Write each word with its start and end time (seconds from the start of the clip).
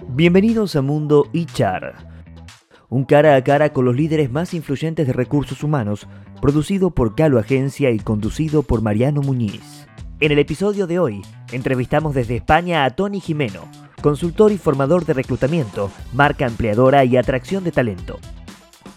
Bienvenidos 0.00 0.74
a 0.74 0.82
Mundo 0.82 1.28
HR, 1.32 1.94
un 2.88 3.04
cara 3.04 3.36
a 3.36 3.44
cara 3.44 3.72
con 3.72 3.84
los 3.84 3.94
líderes 3.94 4.30
más 4.30 4.52
influyentes 4.52 5.06
de 5.06 5.12
recursos 5.12 5.62
humanos, 5.62 6.08
producido 6.42 6.90
por 6.90 7.14
Calo 7.14 7.38
Agencia 7.38 7.90
y 7.92 8.00
conducido 8.00 8.64
por 8.64 8.82
Mariano 8.82 9.22
Muñiz. 9.22 9.86
En 10.18 10.32
el 10.32 10.40
episodio 10.40 10.88
de 10.88 10.98
hoy, 10.98 11.22
entrevistamos 11.52 12.12
desde 12.14 12.36
España 12.36 12.84
a 12.84 12.90
Tony 12.90 13.20
Jimeno, 13.20 13.62
consultor 14.02 14.50
y 14.50 14.58
formador 14.58 15.06
de 15.06 15.14
reclutamiento, 15.14 15.90
marca 16.12 16.46
empleadora 16.46 17.04
y 17.04 17.16
atracción 17.16 17.62
de 17.62 17.70
talento. 17.70 18.18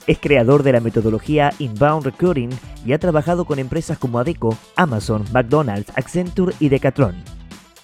Es 0.07 0.18
creador 0.20 0.64
de 0.64 0.71
la 0.71 0.79
metodología 0.79 1.52
Inbound 1.59 2.05
Recruiting 2.05 2.50
y 2.86 2.93
ha 2.93 3.00
trabajado 3.00 3.45
con 3.45 3.59
empresas 3.59 4.00
como 4.00 4.18
Adeco, 4.18 4.57
Amazon, 4.75 5.25
McDonald's, 5.32 5.91
Accenture 5.95 6.55
y 6.59 6.70
Decathlon. 6.70 7.36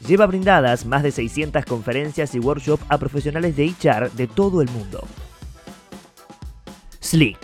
Lleva 0.08 0.26
brindadas 0.26 0.86
más 0.86 1.02
de 1.02 1.12
600 1.12 1.66
conferencias 1.66 2.36
y 2.36 2.40
workshops 2.40 2.84
a 2.90 2.98
profesionales 2.98 3.56
de 3.56 3.68
HR 3.68 4.12
de 4.12 4.28
todo 4.28 4.62
el 4.62 4.70
mundo. 4.70 5.08
Slick. 7.02 7.38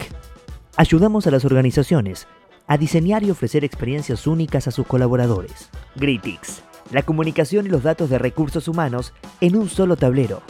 Ayudamos 0.76 1.26
a 1.28 1.32
las 1.32 1.46
organizaciones 1.46 2.28
a 2.68 2.78
diseñar 2.78 3.24
y 3.24 3.32
ofrecer 3.32 3.64
experiencias 3.64 4.28
únicas 4.28 4.68
a 4.68 4.72
sus 4.72 4.86
colaboradores. 4.86 5.70
Gritix. 5.96 6.62
La 6.92 7.04
comunicación 7.04 7.66
y 7.66 7.70
los 7.70 7.84
datos 7.84 8.10
de 8.10 8.20
recursos 8.20 8.68
humanos 8.68 9.14
en 9.42 9.56
un 9.56 9.70
solo 9.70 9.96
tablero. 9.96 10.42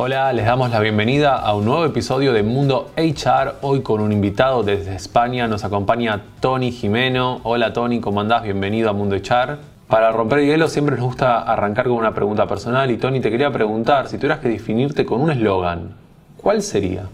Hola, 0.00 0.32
les 0.32 0.46
damos 0.46 0.70
la 0.70 0.78
bienvenida 0.78 1.34
a 1.34 1.56
un 1.56 1.64
nuevo 1.64 1.84
episodio 1.84 2.32
de 2.32 2.44
Mundo 2.44 2.92
HR. 2.96 3.56
Hoy 3.62 3.82
con 3.82 4.00
un 4.00 4.12
invitado 4.12 4.62
desde 4.62 4.94
España 4.94 5.48
nos 5.48 5.64
acompaña 5.64 6.22
Tony 6.38 6.70
Jimeno. 6.70 7.40
Hola 7.42 7.72
Tony, 7.72 8.00
¿cómo 8.00 8.20
andás? 8.20 8.44
Bienvenido 8.44 8.90
a 8.90 8.92
Mundo 8.92 9.16
HR. 9.16 9.58
Para 9.88 10.12
romper 10.12 10.38
el 10.38 10.46
hielo 10.46 10.68
siempre 10.68 10.94
nos 10.94 11.04
gusta 11.04 11.42
arrancar 11.42 11.86
con 11.86 11.94
una 11.94 12.14
pregunta 12.14 12.46
personal 12.46 12.88
y 12.92 12.96
Tony 12.96 13.20
te 13.20 13.28
quería 13.28 13.50
preguntar 13.50 14.06
si 14.06 14.18
tuvieras 14.18 14.38
que 14.38 14.50
definirte 14.50 15.04
con 15.04 15.20
un 15.20 15.32
eslogan, 15.32 15.96
¿cuál 16.36 16.62
sería? 16.62 17.08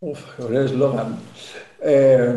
Uf, 0.00 0.40
un 0.40 0.56
eslogan. 0.56 1.18
Eh, 1.80 2.34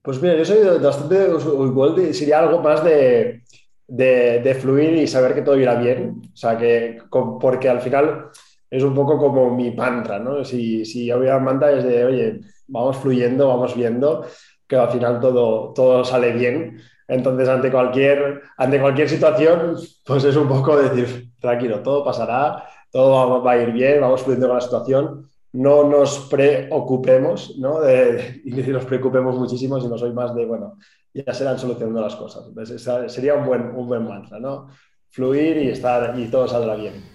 pues 0.00 0.22
mira, 0.22 0.34
yo 0.36 0.46
soy 0.46 0.78
bastante, 0.82 1.28
igual 1.28 2.14
sería 2.14 2.38
algo 2.38 2.62
más 2.62 2.82
de 2.82 3.43
de, 3.86 4.56
fluir 4.60 4.94
y 4.94 5.06
saber 5.06 5.34
que 5.34 5.42
todo 5.42 5.58
irá 5.58 5.74
bien. 5.76 6.22
O 6.32 6.36
sea, 6.36 6.56
que 6.56 6.98
porque 7.40 7.68
al 7.68 7.80
final 7.80 8.30
es 8.70 8.82
un 8.82 8.94
poco 8.94 9.18
como 9.18 9.54
mi 9.54 9.70
mantra, 9.72 10.18
¿no? 10.18 10.44
Si, 10.44 10.84
si 10.84 11.06
yo 11.06 11.18
voy 11.18 11.28
a 11.28 11.38
mantra 11.38 11.72
es 11.72 11.84
de, 11.84 12.04
oye, 12.04 12.40
vamos 12.66 12.96
fluyendo, 12.96 13.48
vamos 13.48 13.74
viendo 13.76 14.26
que 14.66 14.76
al 14.76 14.90
final 14.90 15.20
todo, 15.20 15.72
todo 15.72 16.04
sale 16.04 16.32
bien. 16.32 16.80
Entonces, 17.06 17.48
ante 17.48 17.70
cualquier, 17.70 18.42
ante 18.56 18.80
cualquier 18.80 19.08
situación, 19.08 19.76
pues 20.04 20.24
es 20.24 20.36
un 20.36 20.48
poco 20.48 20.76
decir, 20.76 21.32
tranquilo, 21.38 21.82
todo 21.82 22.04
pasará, 22.04 22.64
todo 22.90 23.42
va, 23.42 23.52
a 23.52 23.58
ir 23.58 23.72
bien, 23.72 24.00
vamos 24.00 24.22
fluyendo 24.22 24.48
con 24.48 24.56
la 24.56 24.62
situación. 24.62 25.28
No 25.52 25.84
nos 25.84 26.28
preocupemos, 26.30 27.56
¿no? 27.58 27.80
Y 28.44 28.50
nos 28.50 28.84
preocupemos 28.86 29.36
muchísimo, 29.36 29.80
sino 29.80 29.98
soy 29.98 30.12
más 30.12 30.34
de, 30.34 30.46
bueno, 30.46 30.78
ya 31.14 31.32
serán 31.32 31.58
solucionando 31.58 32.00
las 32.00 32.16
cosas. 32.16 32.46
Entonces, 32.48 32.82
sería 33.12 33.34
un 33.34 33.46
buen, 33.46 33.62
un 33.74 33.86
buen 33.86 34.04
mantra, 34.04 34.40
¿no? 34.40 34.68
Fluir 35.10 35.56
y, 35.58 35.68
estar, 35.68 36.18
y 36.18 36.26
todo 36.26 36.48
saldrá 36.48 36.74
bien. 36.74 37.14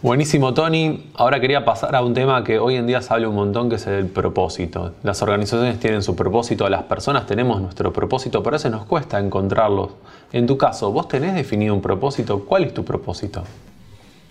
Buenísimo, 0.00 0.54
Tony. 0.54 1.10
Ahora 1.14 1.40
quería 1.40 1.64
pasar 1.64 1.96
a 1.96 2.02
un 2.02 2.14
tema 2.14 2.44
que 2.44 2.60
hoy 2.60 2.76
en 2.76 2.86
día 2.86 3.02
se 3.02 3.12
habla 3.12 3.28
un 3.28 3.34
montón, 3.34 3.68
que 3.68 3.74
es 3.74 3.86
el 3.88 4.06
propósito. 4.06 4.92
Las 5.02 5.20
organizaciones 5.22 5.80
tienen 5.80 6.04
su 6.04 6.14
propósito, 6.14 6.68
las 6.68 6.84
personas 6.84 7.26
tenemos 7.26 7.60
nuestro 7.60 7.92
propósito, 7.92 8.40
pero 8.40 8.54
a 8.54 8.58
veces 8.58 8.70
nos 8.70 8.86
cuesta 8.86 9.18
encontrarlos. 9.18 9.90
En 10.32 10.46
tu 10.46 10.56
caso, 10.56 10.92
¿vos 10.92 11.08
tenés 11.08 11.34
definido 11.34 11.74
un 11.74 11.82
propósito? 11.82 12.44
¿Cuál 12.44 12.62
es 12.64 12.74
tu 12.74 12.84
propósito? 12.84 13.42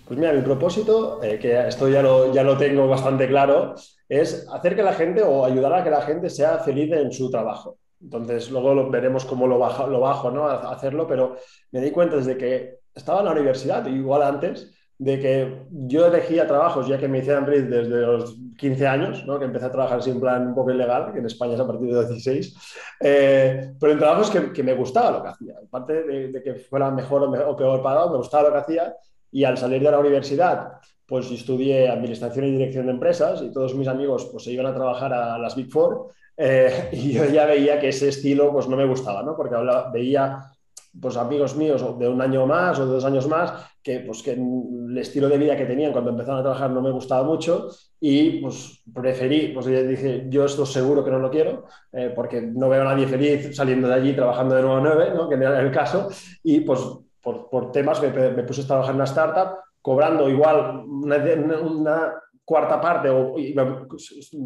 Pues 0.05 0.17
mira, 0.17 0.31
mi 0.31 0.41
propósito, 0.41 1.21
eh, 1.21 1.37
que 1.37 1.67
esto 1.67 1.89
ya 1.89 2.01
lo, 2.01 2.33
ya 2.33 2.43
lo 2.43 2.57
tengo 2.57 2.87
bastante 2.87 3.27
claro, 3.27 3.75
es 4.07 4.47
hacer 4.49 4.73
que 4.73 4.83
la 4.83 4.93
gente 4.93 5.21
o 5.21 5.43
ayudar 5.43 5.73
a 5.73 5.83
que 5.83 5.89
la 5.89 6.01
gente 6.01 6.29
sea 6.29 6.59
feliz 6.59 6.89
en 6.93 7.11
su 7.11 7.29
trabajo. 7.29 7.77
Entonces, 8.01 8.51
luego 8.51 8.89
veremos 8.89 9.25
cómo 9.25 9.47
lo 9.47 9.57
bajo, 9.59 9.87
lo 9.87 9.99
bajo 9.99 10.31
¿no? 10.31 10.47
a 10.47 10.71
hacerlo, 10.71 11.07
pero 11.07 11.37
me 11.71 11.81
di 11.81 11.91
cuenta 11.91 12.15
desde 12.15 12.37
que 12.37 12.79
estaba 12.93 13.19
en 13.19 13.25
la 13.25 13.31
universidad, 13.31 13.85
igual 13.87 14.21
antes, 14.21 14.73
de 14.99 15.19
que 15.19 15.65
yo 15.71 16.07
elegía 16.07 16.47
trabajos, 16.47 16.87
ya 16.87 16.97
que 16.97 17.07
me 17.07 17.19
hicieron 17.19 17.45
feliz 17.45 17.69
desde 17.69 18.01
los 18.01 18.35
15 18.57 18.87
años, 18.87 19.25
¿no? 19.27 19.37
que 19.37 19.45
empecé 19.45 19.65
a 19.65 19.71
trabajar 19.71 19.99
en 20.07 20.19
plan 20.19 20.47
un 20.47 20.55
poco 20.55 20.71
ilegal, 20.71 21.13
que 21.13 21.19
en 21.19 21.25
España 21.27 21.53
es 21.53 21.59
a 21.59 21.67
partir 21.67 21.93
de 21.93 22.05
16, 22.07 22.55
eh, 23.01 23.73
pero 23.79 23.91
en 23.91 23.99
trabajos 23.99 24.31
que, 24.31 24.63
me 24.63 24.73
gustaba 24.73 25.11
lo 25.11 25.23
que 25.23 25.29
hacía. 25.29 25.53
Aparte 25.63 26.03
de, 26.03 26.43
que 26.43 26.55
fuera 26.55 26.89
mejor 26.89 27.23
o, 27.23 27.55
peor 27.55 27.83
pagado, 27.83 28.11
me 28.11 28.17
gustaba 28.17 28.49
lo 28.49 28.53
que 28.53 28.59
hacía 28.59 28.95
y 29.31 29.43
al 29.43 29.57
salir 29.57 29.83
de 29.83 29.91
la 29.91 29.99
universidad, 29.99 30.73
pues 31.05 31.29
estudié 31.31 31.89
Administración 31.89 32.45
y 32.45 32.51
Dirección 32.51 32.87
de 32.87 32.93
Empresas 32.93 33.41
y 33.43 33.51
todos 33.51 33.75
mis 33.75 33.87
amigos 33.87 34.27
pues 34.31 34.43
se 34.43 34.51
iban 34.51 34.65
a 34.65 34.73
trabajar 34.73 35.13
a 35.13 35.37
las 35.37 35.55
Big 35.55 35.71
Four 35.71 36.07
eh, 36.37 36.89
y 36.93 37.13
yo 37.13 37.25
ya 37.25 37.45
veía 37.45 37.79
que 37.79 37.89
ese 37.89 38.09
estilo 38.09 38.51
pues 38.51 38.67
no 38.67 38.77
me 38.77 38.85
gustaba, 38.85 39.23
¿no? 39.23 39.35
Porque 39.35 39.55
veía 39.91 40.51
pues 40.99 41.17
amigos 41.17 41.55
míos 41.55 41.83
de 41.99 42.07
un 42.07 42.21
año 42.21 42.45
más 42.45 42.79
o 42.79 42.85
de 42.85 42.93
dos 42.93 43.05
años 43.05 43.27
más 43.27 43.53
que 43.83 43.99
pues 43.99 44.23
que 44.23 44.31
el 44.31 44.97
estilo 44.97 45.29
de 45.29 45.37
vida 45.37 45.55
que 45.55 45.65
tenían 45.65 45.91
cuando 45.91 46.11
empezaron 46.11 46.39
a 46.39 46.43
trabajar 46.43 46.71
no 46.71 46.81
me 46.81 46.91
gustaba 46.91 47.23
mucho 47.23 47.69
y 47.99 48.41
pues 48.41 48.83
preferí, 48.93 49.49
pues 49.53 49.65
dije, 49.65 50.25
yo 50.27 50.45
esto 50.45 50.65
seguro 50.65 51.03
que 51.03 51.11
no 51.11 51.19
lo 51.19 51.29
quiero 51.29 51.65
eh, 51.91 52.11
porque 52.15 52.41
no 52.41 52.69
veo 52.69 52.81
a 52.81 52.85
nadie 52.85 53.07
feliz 53.07 53.55
saliendo 53.55 53.87
de 53.87 53.93
allí 53.93 54.13
trabajando 54.13 54.55
de 54.55 54.61
nuevo 54.61 54.77
a 54.77 54.81
9, 54.81 55.11
¿no? 55.15 55.29
que 55.29 55.35
era 55.35 55.59
el 55.59 55.71
caso 55.71 56.09
y 56.43 56.61
pues 56.61 56.79
por, 57.21 57.49
por 57.49 57.71
temas 57.71 58.01
me, 58.01 58.09
me, 58.09 58.43
puse 58.43 58.61
a 58.61 58.67
trabajar 58.67 58.91
en 58.91 58.95
una 58.95 59.05
startup 59.05 59.57
cobrando 59.81 60.29
igual 60.29 60.83
una, 60.85 61.17
una 61.61 62.13
cuarta 62.43 62.81
parte 62.81 63.09
o 63.09 63.35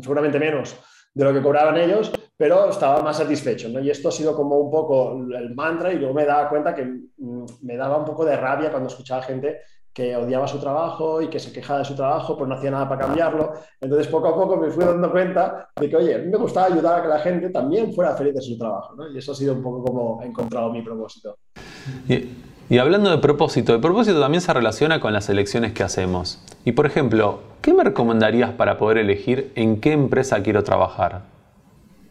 seguramente 0.01 0.39
menos 0.39 0.75
de 1.13 1.23
lo 1.23 1.33
que 1.33 1.41
cobraban 1.41 1.77
ellos, 1.77 2.11
pero 2.37 2.69
estaba 2.69 3.01
más 3.01 3.17
satisfecho. 3.17 3.69
¿no? 3.69 3.79
Y 3.79 3.89
esto 3.89 4.09
ha 4.09 4.11
sido 4.11 4.35
como 4.35 4.57
un 4.57 4.71
poco 4.71 5.13
el 5.13 5.53
mantra 5.53 5.91
y 5.91 5.97
luego 5.97 6.13
me 6.13 6.25
daba 6.25 6.49
cuenta 6.49 6.73
que 6.73 6.85
mm, 6.85 7.45
me 7.61 7.77
daba 7.77 7.97
un 7.97 8.05
poco 8.05 8.25
de 8.25 8.37
rabia 8.37 8.71
cuando 8.71 8.89
escuchaba 8.89 9.21
gente 9.21 9.59
que 9.93 10.15
odiaba 10.15 10.47
su 10.47 10.59
trabajo 10.59 11.21
y 11.21 11.27
que 11.27 11.39
se 11.39 11.51
quejaba 11.51 11.79
de 11.79 11.85
su 11.85 11.95
trabajo, 11.95 12.37
pues 12.37 12.47
no 12.47 12.55
hacía 12.55 12.71
nada 12.71 12.87
para 12.87 13.01
cambiarlo. 13.01 13.53
Entonces, 13.79 14.07
poco 14.07 14.29
a 14.29 14.35
poco 14.35 14.55
me 14.55 14.71
fui 14.71 14.85
dando 14.85 15.11
cuenta 15.11 15.69
de 15.75 15.89
que, 15.89 15.95
oye, 15.97 16.15
a 16.15 16.17
mí 16.19 16.27
me 16.29 16.37
gustaba 16.37 16.67
ayudar 16.67 16.99
a 16.99 17.01
que 17.01 17.09
la 17.09 17.19
gente 17.19 17.49
también 17.49 17.93
fuera 17.93 18.15
feliz 18.15 18.33
de 18.35 18.41
su 18.41 18.57
trabajo. 18.57 18.95
¿no? 18.95 19.11
Y 19.11 19.17
eso 19.17 19.33
ha 19.33 19.35
sido 19.35 19.53
un 19.53 19.61
poco 19.61 19.83
como 19.83 20.21
he 20.23 20.27
encontrado 20.27 20.71
mi 20.71 20.81
propósito. 20.81 21.37
Hablando 22.77 23.09
de 23.09 23.17
propósito, 23.17 23.73
el 23.73 23.81
propósito 23.81 24.19
también 24.19 24.41
se 24.41 24.53
relaciona 24.53 24.99
con 25.01 25.11
las 25.11 25.29
elecciones 25.29 25.73
que 25.73 25.83
hacemos. 25.83 26.41
Y, 26.63 26.71
por 26.71 26.85
ejemplo, 26.85 27.41
¿qué 27.61 27.73
me 27.73 27.83
recomendarías 27.83 28.51
para 28.51 28.77
poder 28.77 28.97
elegir 28.97 29.51
en 29.55 29.81
qué 29.81 29.91
empresa 29.91 30.41
quiero 30.41 30.63
trabajar? 30.63 31.23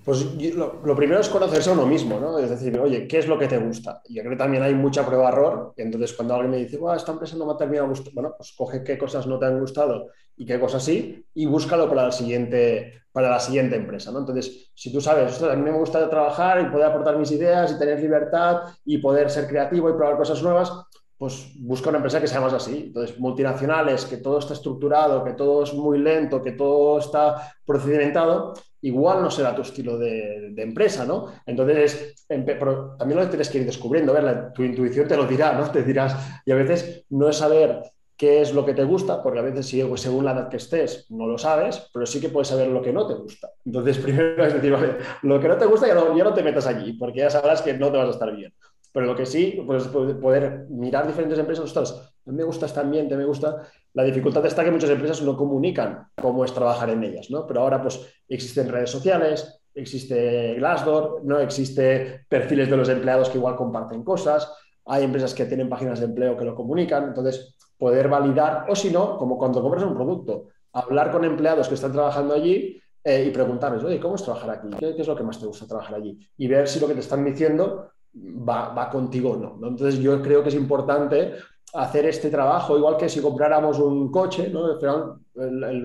Pues 0.04 0.26
lo, 0.54 0.96
primero 0.96 1.20
es 1.20 1.28
conocerse 1.28 1.70
a 1.70 1.72
uno 1.72 1.86
mismo, 1.86 2.18
¿no? 2.18 2.38
Es 2.38 2.50
decir, 2.50 2.78
oye, 2.78 3.06
¿qué 3.06 3.18
es 3.18 3.28
lo 3.28 3.38
que 3.38 3.46
te 3.46 3.58
gusta? 3.58 4.02
Y 4.08 4.14
yo 4.14 4.22
creo 4.22 4.32
que 4.32 4.38
también 4.38 4.62
hay 4.62 4.74
mucha 4.74 5.06
prueba-error. 5.06 5.72
Entonces, 5.76 6.12
cuando 6.14 6.34
alguien 6.34 6.50
me 6.50 6.56
dice, 6.58 6.78
esta 6.96 7.12
empresa 7.12 7.36
no 7.36 7.46
me 7.46 7.52
ha 7.52 7.56
terminado 7.56 7.88
gustando, 7.88 8.20
bueno, 8.20 8.34
pues 8.36 8.52
coge 8.52 8.82
qué 8.82 8.98
cosas 8.98 9.26
no 9.26 9.38
te 9.38 9.46
han 9.46 9.60
gustado 9.60 10.08
y 10.40 10.46
qué 10.46 10.58
cosas 10.58 10.82
sí 10.82 11.22
y 11.34 11.44
búscalo 11.44 11.86
para 11.86 12.06
la 12.06 12.12
siguiente, 12.12 13.02
para 13.12 13.28
la 13.28 13.38
siguiente 13.38 13.76
empresa, 13.76 14.10
¿no? 14.10 14.20
Entonces, 14.20 14.70
si 14.74 14.90
tú 14.90 14.98
sabes, 14.98 15.42
a 15.42 15.54
mí 15.54 15.62
me 15.62 15.78
gusta 15.78 16.08
trabajar 16.08 16.62
y 16.62 16.70
poder 16.70 16.86
aportar 16.86 17.18
mis 17.18 17.30
ideas 17.30 17.70
y 17.70 17.78
tener 17.78 18.00
libertad 18.00 18.62
y 18.86 18.96
poder 18.98 19.28
ser 19.28 19.46
creativo 19.46 19.90
y 19.90 19.92
probar 19.92 20.16
cosas 20.16 20.42
nuevas, 20.42 20.72
pues 21.18 21.52
busca 21.58 21.90
una 21.90 21.98
empresa 21.98 22.22
que 22.22 22.26
sea 22.26 22.40
más 22.40 22.54
así. 22.54 22.84
Entonces, 22.86 23.20
multinacionales, 23.20 24.06
que 24.06 24.16
todo 24.16 24.38
está 24.38 24.54
estructurado, 24.54 25.22
que 25.22 25.34
todo 25.34 25.64
es 25.64 25.74
muy 25.74 25.98
lento, 25.98 26.40
que 26.40 26.52
todo 26.52 26.98
está 26.98 27.52
procedimentado, 27.66 28.54
igual 28.80 29.22
no 29.22 29.30
será 29.30 29.54
tu 29.54 29.60
estilo 29.60 29.98
de, 29.98 30.54
empresa, 30.56 31.04
¿no? 31.04 31.26
Entonces, 31.44 32.24
también 32.26 33.20
lo 33.20 33.28
tienes 33.28 33.50
que 33.50 33.58
ir 33.58 33.66
descubriendo, 33.66 34.14
tu 34.54 34.62
intuición 34.62 35.06
te 35.06 35.18
lo 35.18 35.26
dirá, 35.26 35.52
¿no? 35.52 35.70
Te 35.70 35.82
dirás, 35.82 36.16
y 36.46 36.52
a 36.52 36.54
veces 36.54 37.04
no 37.10 37.28
es 37.28 37.36
saber 37.36 37.82
qué 38.20 38.42
es 38.42 38.52
lo 38.52 38.66
que 38.66 38.74
te 38.74 38.84
gusta, 38.84 39.22
porque 39.22 39.38
a 39.38 39.42
veces 39.42 39.74
pues, 39.88 40.02
según 40.02 40.26
la 40.26 40.32
edad 40.32 40.50
que 40.50 40.58
estés 40.58 41.06
no 41.08 41.26
lo 41.26 41.38
sabes, 41.38 41.88
pero 41.90 42.04
sí 42.04 42.20
que 42.20 42.28
puedes 42.28 42.48
saber 42.48 42.68
lo 42.68 42.82
que 42.82 42.92
no 42.92 43.06
te 43.06 43.14
gusta. 43.14 43.48
Entonces, 43.64 43.96
primero 44.04 44.44
es 44.44 44.52
decir, 44.52 44.76
lo 45.22 45.40
que 45.40 45.48
no 45.48 45.56
te 45.56 45.64
gusta 45.64 45.86
ya 45.86 45.94
no, 45.94 46.14
ya 46.14 46.24
no 46.24 46.34
te 46.34 46.42
metas 46.42 46.66
allí, 46.66 46.92
porque 46.92 47.20
ya 47.20 47.30
sabrás 47.30 47.62
que 47.62 47.72
no 47.72 47.90
te 47.90 47.96
vas 47.96 48.08
a 48.08 48.10
estar 48.10 48.36
bien. 48.36 48.52
Pero 48.92 49.06
lo 49.06 49.16
que 49.16 49.24
sí, 49.24 49.62
pues 49.66 49.84
poder 49.84 50.66
mirar 50.68 51.06
diferentes 51.06 51.38
empresas, 51.38 51.64
ostras, 51.64 52.12
mí 52.26 52.36
me 52.36 52.44
gusta 52.44 52.66
este 52.66 52.80
ambiente, 52.80 53.16
me 53.16 53.24
gusta. 53.24 53.62
La 53.94 54.04
dificultad 54.04 54.44
está 54.44 54.64
que 54.64 54.70
muchas 54.70 54.90
empresas 54.90 55.22
no 55.22 55.34
comunican 55.34 56.08
cómo 56.20 56.44
es 56.44 56.52
trabajar 56.52 56.90
en 56.90 57.02
ellas, 57.02 57.30
¿no? 57.30 57.46
Pero 57.46 57.62
ahora 57.62 57.80
pues 57.80 58.00
existen 58.28 58.68
redes 58.68 58.90
sociales, 58.90 59.62
existe 59.74 60.56
Glassdoor, 60.56 61.24
¿no? 61.24 61.38
Existe 61.38 62.26
perfiles 62.28 62.68
de 62.68 62.76
los 62.76 62.88
empleados 62.90 63.30
que 63.30 63.38
igual 63.38 63.56
comparten 63.56 64.04
cosas, 64.04 64.52
hay 64.84 65.04
empresas 65.04 65.32
que 65.32 65.46
tienen 65.46 65.70
páginas 65.70 66.00
de 66.00 66.06
empleo 66.06 66.36
que 66.36 66.44
lo 66.44 66.54
comunican, 66.54 67.04
entonces 67.08 67.56
poder 67.80 68.08
validar, 68.08 68.66
o 68.68 68.76
si 68.76 68.90
no, 68.90 69.16
como 69.16 69.38
cuando 69.38 69.62
compras 69.62 69.82
un 69.84 69.94
producto, 69.94 70.48
hablar 70.74 71.10
con 71.10 71.24
empleados 71.24 71.66
que 71.66 71.74
están 71.74 71.92
trabajando 71.92 72.34
allí 72.34 72.80
eh, 73.02 73.24
y 73.26 73.30
preguntarles, 73.30 73.82
oye, 73.82 73.98
¿cómo 73.98 74.16
es 74.16 74.22
trabajar 74.22 74.50
aquí? 74.50 74.68
¿Qué, 74.78 74.94
es 74.98 75.08
lo 75.08 75.16
que 75.16 75.22
más 75.22 75.40
te 75.40 75.46
gusta 75.46 75.66
trabajar 75.66 75.94
allí? 75.94 76.18
Y 76.36 76.46
ver 76.46 76.68
si 76.68 76.78
lo 76.78 76.86
que 76.86 76.92
te 76.94 77.00
están 77.00 77.24
diciendo 77.24 77.90
va, 78.14 78.68
va 78.74 78.90
contigo 78.90 79.30
o 79.30 79.36
no. 79.36 79.66
Entonces 79.66 79.98
yo 79.98 80.20
creo 80.20 80.42
que 80.42 80.50
es 80.50 80.54
importante 80.54 81.36
hacer 81.72 82.04
este 82.04 82.28
trabajo, 82.28 82.76
igual 82.76 82.98
que 82.98 83.08
si 83.08 83.20
compráramos 83.20 83.78
un 83.78 84.10
coche, 84.10 84.50
¿no? 84.50 84.76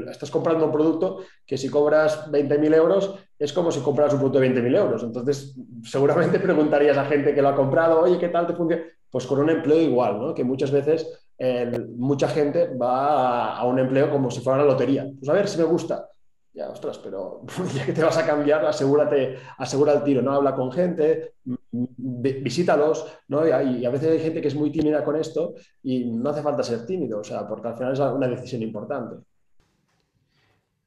estás 0.10 0.32
comprando 0.32 0.66
un 0.66 0.72
producto 0.72 1.20
que 1.46 1.58
si 1.58 1.70
cobras 1.70 2.30
20.000 2.30 2.76
euros 2.76 3.16
es 3.38 3.54
como 3.54 3.72
si 3.72 3.80
compras 3.82 4.12
un 4.14 4.20
producto 4.20 4.40
de 4.40 4.50
20.000 4.50 4.78
euros. 4.78 5.04
Entonces, 5.04 5.56
seguramente 5.84 6.40
preguntarías 6.40 6.98
a 6.98 7.06
gente 7.06 7.34
que 7.34 7.42
lo 7.42 7.50
ha 7.50 7.56
comprado, 7.56 8.02
oye, 8.02 8.18
¿qué 8.18 8.30
tal 8.30 8.48
te 8.48 8.54
funciona? 8.54 8.84
Pues 9.10 9.26
con 9.26 9.40
un 9.40 9.50
empleo 9.50 9.80
igual, 9.80 10.20
¿no? 10.20 10.34
Que 10.34 10.44
muchas 10.44 10.72
veces 10.72 11.25
eh, 11.38 11.88
mucha 11.96 12.28
gente 12.28 12.76
va 12.76 13.54
a, 13.54 13.58
a, 13.58 13.66
un 13.66 13.80
empleo 13.80 14.10
como 14.10 14.32
si 14.32 14.42
fuera 14.42 14.64
una 14.64 14.72
lotería. 14.72 15.08
Pues 15.18 15.30
a 15.30 15.34
ver 15.34 15.48
si 15.48 15.58
me 15.58 15.66
gusta 15.66 16.10
ya, 16.56 16.70
ostras, 16.70 16.98
pero 17.00 17.42
ya 17.76 17.86
que 17.86 17.92
te 17.92 18.04
vas 18.04 18.18
a 18.18 18.26
cambiar, 18.26 18.66
asegúrate, 18.66 19.38
asegura 19.58 19.94
el 19.94 20.04
tiro, 20.04 20.22
¿no? 20.22 20.32
Habla 20.32 20.56
con 20.56 20.72
gente, 20.72 21.34
visítalos, 21.72 23.06
¿no? 23.28 23.46
Y, 23.46 23.86
a 23.86 23.90
veces 23.90 24.12
hay 24.12 24.20
gente 24.20 24.42
que 24.42 24.48
es 24.48 24.56
muy 24.56 24.72
tímida 24.72 25.04
con 25.04 25.18
esto 25.18 25.56
y 25.84 26.06
no 26.06 26.30
hace 26.30 26.42
falta 26.42 26.64
ser 26.64 26.86
tímido, 26.86 27.20
o 27.20 27.24
sea, 27.24 27.46
porque 27.46 27.68
al 27.68 27.76
final 27.76 27.94
es 27.94 28.00
una 28.00 28.28
decisión 28.28 28.62
importante. 28.62 29.18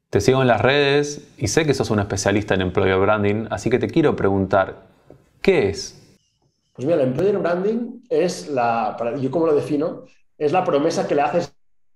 Te 0.08 0.22
sigo 0.22 0.40
en 0.40 0.48
las 0.48 0.62
redes 0.62 1.34
y 1.36 1.48
sé 1.48 1.66
que 1.66 1.74
sos 1.74 1.90
un 1.90 2.00
especialista 2.00 2.54
en 2.54 2.62
employer 2.62 2.98
branding, 2.98 3.46
así 3.50 3.68
que 3.68 3.78
te 3.78 3.88
quiero 3.88 4.16
preguntar, 4.16 4.86
¿qué 5.42 5.68
es? 5.68 6.02
Pues 6.72 6.86
mira, 6.86 7.02
el 7.02 7.08
employer 7.08 7.36
branding 7.36 8.00
es 8.08 8.48
la, 8.48 8.96
yo 9.20 9.30
como 9.30 9.46
lo 9.46 9.54
defino, 9.54 10.04
es 10.38 10.52
la 10.52 10.64
promesa 10.64 11.06
que 11.06 11.14
le 11.14 11.22
haces 11.22 11.52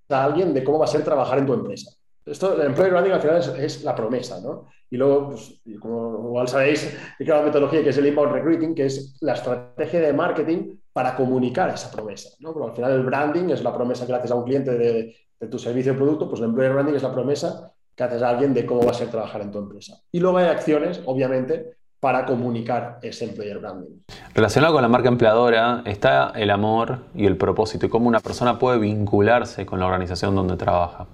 a 0.09 0.25
alguien 0.25 0.53
de 0.53 0.65
cómo 0.65 0.79
va 0.79 0.85
a 0.85 0.89
ser 0.89 1.05
trabajar 1.05 1.39
en 1.39 1.47
tu 1.47 1.55
empresa. 1.55 1.91
Esto, 2.25 2.55
el 2.55 2.67
employer 2.67 2.93
branding 2.93 3.13
al 3.13 3.21
final 3.21 3.37
es, 3.59 3.83
la 3.83 3.95
promesa, 3.95 4.41
¿no? 4.41 4.69
Y 4.91 4.97
luego, 4.97 5.31
pues, 5.31 5.61
como 5.81 6.29
igual 6.29 6.47
sabéis, 6.47 6.97
hay 7.19 7.27
una 7.27 7.43
metodología 7.43 7.83
que 7.83 7.89
es 7.89 7.99
el 7.99 8.07
inbound 8.07 8.33
recruiting, 8.33 8.75
que 8.75 8.87
es 8.87 9.17
la 9.21 9.35
estrategia 9.35 10.01
de 10.01 10.13
marketing 10.13 10.77
para 10.93 11.17
comunicar 11.17 11.71
esa 11.71 11.91
promesa, 11.91 12.31
¿no? 12.41 12.53
Porque 12.53 12.69
al 12.69 12.77
final 12.77 12.93
el 12.93 13.03
branding 13.03 13.51
es 13.51 13.63
la 13.63 13.75
promesa 13.75 14.07
que 14.07 14.13
le 14.13 14.19
haces 14.19 14.31
a 14.31 14.35
un 14.35 14.45
cliente 14.45 14.73
de, 14.73 15.17
tu 15.51 15.59
servicio 15.59 15.95
o 15.95 15.97
producto, 15.97 16.29
pues 16.29 16.41
el 16.41 16.47
employer 16.47 16.73
branding 16.73 16.95
es 16.95 17.03
la 17.03 17.13
promesa 17.13 17.73
que 17.97 18.05
haces 18.05 18.23
a 18.23 18.29
alguien 18.29 18.55
de 18.55 18.65
cómo 18.65 18.85
va 18.85 18.93
a 18.93 18.95
ser 18.95 19.11
trabajar 19.11 19.41
en 19.41 19.51
tu 19.51 19.59
empresa. 19.59 19.99
Y 20.13 20.21
luego 20.21 20.39
hay 20.39 20.47
acciones, 20.47 21.03
obviamente, 21.05 21.79
para 22.03 22.27
comunicar 22.27 22.99
ese 23.01 23.27
employer 23.27 23.61
branding. 23.61 24.01
Relacionado 24.35 24.75
con 24.75 24.83
la 24.83 24.89
marca 24.89 25.07
empleadora 25.07 25.85
está 25.87 26.33
el 26.35 26.51
amor 26.51 26.99
y 27.15 27.27
el 27.27 27.37
propósito 27.37 27.87
y 27.87 27.89
cómo 27.89 28.09
una 28.09 28.19
persona 28.19 28.59
puede 28.59 28.81
vincularse 28.81 29.65
con 29.65 29.79
la 29.79 29.87
organización 29.87 30.35
donde 30.35 30.57
trabaja. 30.57 31.07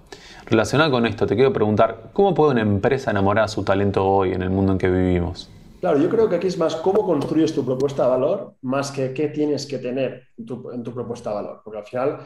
Relacionado 0.47 0.91
con 0.91 1.05
esto, 1.05 1.27
te 1.27 1.35
quiero 1.35 1.53
preguntar, 1.53 2.05
¿cómo 2.15 2.33
puede 2.33 2.53
una 2.53 2.63
empresa 2.63 3.11
enamorar 3.11 3.45
a 3.45 3.49
su 3.49 3.65
talento 3.65 4.03
hoy 4.03 4.33
en 4.33 4.41
el 4.41 4.49
mundo 4.49 4.73
en 4.73 4.79
que 4.79 4.89
vivimos? 4.89 5.51
Claro, 5.79 5.99
yo 5.99 6.09
creo 6.09 6.27
que 6.27 6.37
aquí 6.37 6.47
es 6.47 6.57
más 6.57 6.75
cómo 6.77 7.05
construyes 7.05 7.55
tu 7.55 7.67
propuesta 7.67 8.05
de 8.05 8.09
valor, 8.09 8.55
más 8.63 8.91
que 8.91 9.13
qué 9.13 9.29
tienes 9.29 9.67
que 9.67 9.77
tener 9.77 10.29
en 10.39 10.47
tu, 10.47 10.95
propuesta 10.95 11.29
de 11.29 11.37
valor. 11.37 11.61
Porque 11.63 11.81
al 11.81 11.85
final 11.85 12.19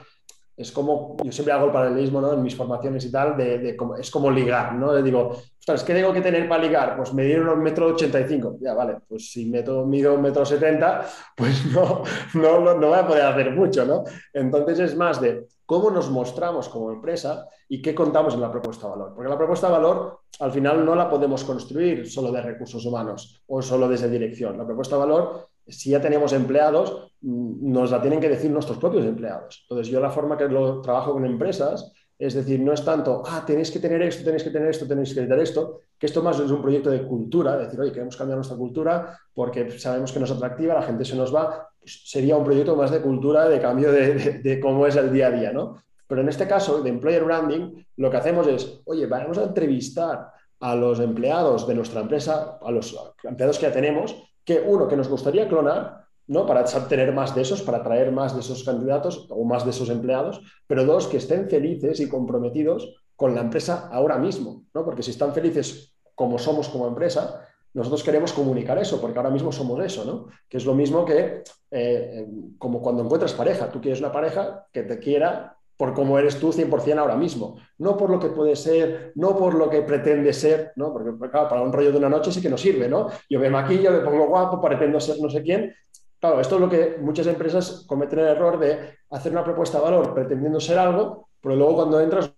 es 0.63 0.73
como, 0.73 1.17
yo 1.23 1.31
siempre 1.31 1.53
hago 1.53 1.67
el 1.67 1.73
paralelismo 1.73 2.21
¿no? 2.21 2.33
en 2.33 2.43
mis 2.43 2.57
formaciones 2.57 3.05
y 3.05 3.13
tal, 3.13 3.37
de, 3.37 3.77
es 3.99 4.11
como 4.11 4.31
ligar, 4.31 4.75
¿no? 4.75 4.95
Le 4.95 5.03
digo, 5.03 5.37
ostras, 5.59 5.85
¿qué 5.85 5.95
tengo 5.95 6.13
que 6.13 6.21
tener 6.21 6.49
para 6.49 6.63
ligar? 6.63 6.97
Pues 6.97 7.13
medir 7.13 7.41
unos 7.41 7.59
metro 7.59 7.87
85. 7.87 8.59
Ya, 8.61 8.75
vale, 8.75 8.97
pues 9.09 9.31
si 9.31 9.45
mido 9.47 10.15
un 10.15 10.23
metro 10.23 10.45
70, 10.45 11.07
pues 11.37 11.67
no, 11.67 12.03
no, 12.35 12.61
no, 12.61 12.75
no 12.75 12.89
voy 12.89 12.99
a 12.99 13.07
poder 13.07 13.25
hacer 13.27 13.51
mucho, 13.53 13.85
¿no? 13.85 14.05
Entonces 14.33 14.79
es 14.81 14.97
más 14.97 15.21
de 15.21 15.47
cómo 15.67 15.91
nos 15.91 16.11
mostramos 16.11 16.69
como 16.69 16.91
empresa 16.91 17.47
y 17.69 17.81
qué 17.81 17.95
contamos 17.95 18.35
en 18.35 18.41
la 18.41 18.51
propuesta 18.51 18.87
de 18.87 18.93
valor. 18.93 19.13
Porque 19.15 19.31
la 19.31 19.39
propuesta 19.39 19.69
de 19.69 19.73
valor 19.73 20.21
al 20.41 20.53
final 20.53 20.85
no 20.85 20.95
la 20.95 21.09
podemos 21.09 21.45
construir 21.45 22.11
solo 22.11 22.31
de 22.31 22.43
recursos 22.43 22.85
humanos 22.85 23.43
o 23.47 23.63
solo 23.63 23.89
desde 23.89 24.09
dirección. 24.09 24.59
La 24.59 24.67
propuesta 24.67 24.97
de 24.97 25.01
valor, 25.01 25.49
si 25.67 25.91
ya 25.91 26.01
tenemos 26.01 26.33
empleados, 26.33 27.13
mm, 27.21 27.73
nos 27.73 27.91
la 27.91 28.01
tienen 28.01 28.21
que 28.21 28.29
decir 28.29 28.51
nuestros 28.51 28.79
propios 28.79 29.05
empleados. 29.05 29.65
Entonces 29.69 29.93
yo 29.93 30.01
la 30.01 30.11
forma 30.11 30.37
que 30.37 30.49
lo 30.49 30.81
trabajo 30.81 31.13
con 31.13 31.25
empresas 31.25 31.93
es 32.23 32.35
decir, 32.35 32.61
no 32.61 32.73
es 32.73 32.85
tanto, 32.85 33.25
ah, 33.27 33.43
tenéis 33.45 33.73
que 33.73 33.81
tener 33.81 34.01
esto, 34.01 34.23
tenéis 34.23 34.45
que 34.45 34.51
tener 34.51 34.69
esto, 34.69 34.87
tenéis 34.87 35.13
que 35.13 35.23
tener 35.23 35.41
esto, 35.41 35.81
que 35.99 36.07
esto 36.07 36.23
más 36.23 36.39
es 36.39 36.53
un 36.53 36.63
proyecto 36.63 36.89
de 36.89 37.03
cultura, 37.03 37.57
decir, 37.57 37.81
oye, 37.81 37.91
queremos 37.91 38.17
cambiar 38.17 38.37
nuestra 38.37 38.57
cultura 38.57 39.19
porque 39.35 39.69
sabemos 39.77 40.13
que 40.13 40.21
nos 40.21 40.31
atractiva, 40.31 40.75
la 40.75 40.83
gente 40.83 41.05
se 41.05 41.17
nos 41.17 41.35
va, 41.35 41.69
pues 41.81 42.03
sería 42.05 42.37
un 42.37 42.45
proyecto 42.45 42.77
más 42.77 42.93
de 42.93 43.01
cultura, 43.01 43.49
de 43.49 43.61
cambio 43.61 43.91
de, 43.91 44.61
cómo 44.63 44.87
es 44.87 44.95
el 44.95 45.13
día 45.13 45.27
a 45.27 45.31
día, 45.33 45.53
¿no? 45.53 45.83
Pero 46.07 46.21
en 46.21 46.29
este 46.29 46.47
caso, 46.47 46.81
de 46.81 46.91
employer 46.91 47.25
branding, 47.25 47.85
lo 47.97 48.09
que 48.09 48.19
hacemos 48.19 48.47
es, 48.47 48.83
oye, 48.85 49.07
vamos 49.07 49.39
a 49.39 49.43
entrevistar 49.43 50.31
a 50.61 50.77
los 50.77 51.01
empleados 51.01 51.67
de 51.67 51.75
nuestra 51.75 52.03
empresa, 52.03 52.57
a 52.63 52.71
los 52.71 52.97
empleados 53.25 53.59
que 53.59 53.67
ya 53.67 53.73
tenemos, 53.73 54.15
que 54.45 54.61
uno, 54.61 54.89
que 54.89 54.97
nos 54.97 55.09
gustaría 55.09 55.49
clonar, 55.49 56.07
¿no? 56.27 56.47
Para 56.47 56.65
tener 56.65 57.13
más 57.13 57.35
de 57.35 57.43
esos, 57.43 57.63
para 57.63 57.79
atraer 57.79 58.13
más 58.13 58.35
de 58.35 58.41
esos 58.41 58.65
candidatos 58.65 59.27
o 59.31 59.45
más 59.45 59.65
de 59.65 59.71
esos 59.71 59.91
empleados, 59.91 60.41
pero 60.67 60.85
dos, 60.85 61.07
que 61.07 61.19
estén 61.19 61.49
felices 61.49 62.01
y 62.01 62.09
comprometidos 62.09 62.95
con 63.17 63.35
la 63.35 63.43
empresa 63.43 63.89
ahora 63.93 64.19
mismo, 64.19 64.65
¿no? 64.75 64.85
Porque 64.85 65.03
si 65.03 65.11
están 65.11 65.33
felices 65.33 65.95
como 66.15 66.39
somos 66.39 66.69
como 66.69 66.87
empresa, 66.87 67.47
nosotros 67.75 68.03
queremos 68.03 68.33
comunicar 68.33 68.79
eso, 68.79 69.01
porque 69.01 69.19
ahora 69.19 69.31
mismo 69.31 69.51
somos 69.51 69.83
eso, 69.85 70.05
¿no? 70.05 70.29
Que 70.49 70.59
es 70.59 70.67
lo 70.67 70.75
mismo 70.75 71.05
que 71.05 71.43
eh, 71.71 72.27
como 72.59 72.83
cuando 72.83 73.03
encuentras 73.03 73.33
pareja, 73.33 73.71
tú 73.71 73.81
quieres 73.81 74.01
una 74.01 74.13
pareja 74.13 74.67
que 74.73 74.83
te 74.83 74.99
quiera 74.99 75.57
por 75.83 75.95
cómo 75.95 76.17
eres 76.17 76.39
tú 76.39 76.53
100% 76.53 76.97
ahora 76.97 77.17
mismo, 77.17 77.57
no 77.79 77.97
por 77.97 78.09
lo 78.09 78.21
que 78.21 78.29
puede 78.29 78.55
ser, 78.55 79.11
no 79.17 79.37
por 79.37 79.55
lo 79.55 79.69
que 79.69 79.83
pretende 79.83 80.33
ser, 80.33 80.71
¿no? 80.77 80.93
Porque 80.93 81.11
claro, 81.29 81.49
para 81.49 81.61
un 81.61 81.73
rollo 81.73 81.91
de 81.91 81.99
una 81.99 82.09
noche 82.09 82.31
sí 82.31 82.41
que 82.41 82.49
nos 82.49 82.61
sirve, 82.61 82.89
¿no? 82.89 83.09
Yo 83.29 83.41
me 83.41 83.51
maquillo, 83.51 83.91
me 83.91 83.99
pongo 83.99 84.29
guapo, 84.29 84.61
pretendo 84.61 85.01
ser 85.01 85.17
no 85.21 85.29
sé 85.29 85.43
quién, 85.43 85.75
Claro, 86.21 86.41
esto 86.41 86.55
es 86.55 86.61
lo 86.61 86.71
que 86.71 86.99
muchas 87.01 87.27
empresas 87.27 87.85
cometen 87.89 88.21
el 88.21 88.27
error 88.27 88.57
de 88.61 88.97
hacer 89.11 89.33
una 89.33 89.43
propuesta 89.43 89.79
de 89.79 89.85
valor 89.85 90.15
pretendiendo 90.15 90.61
ser 90.61 90.79
algo, 90.79 91.31
pero 91.41 91.57
luego 91.57 91.75
cuando 91.75 92.01
entras 92.01 92.33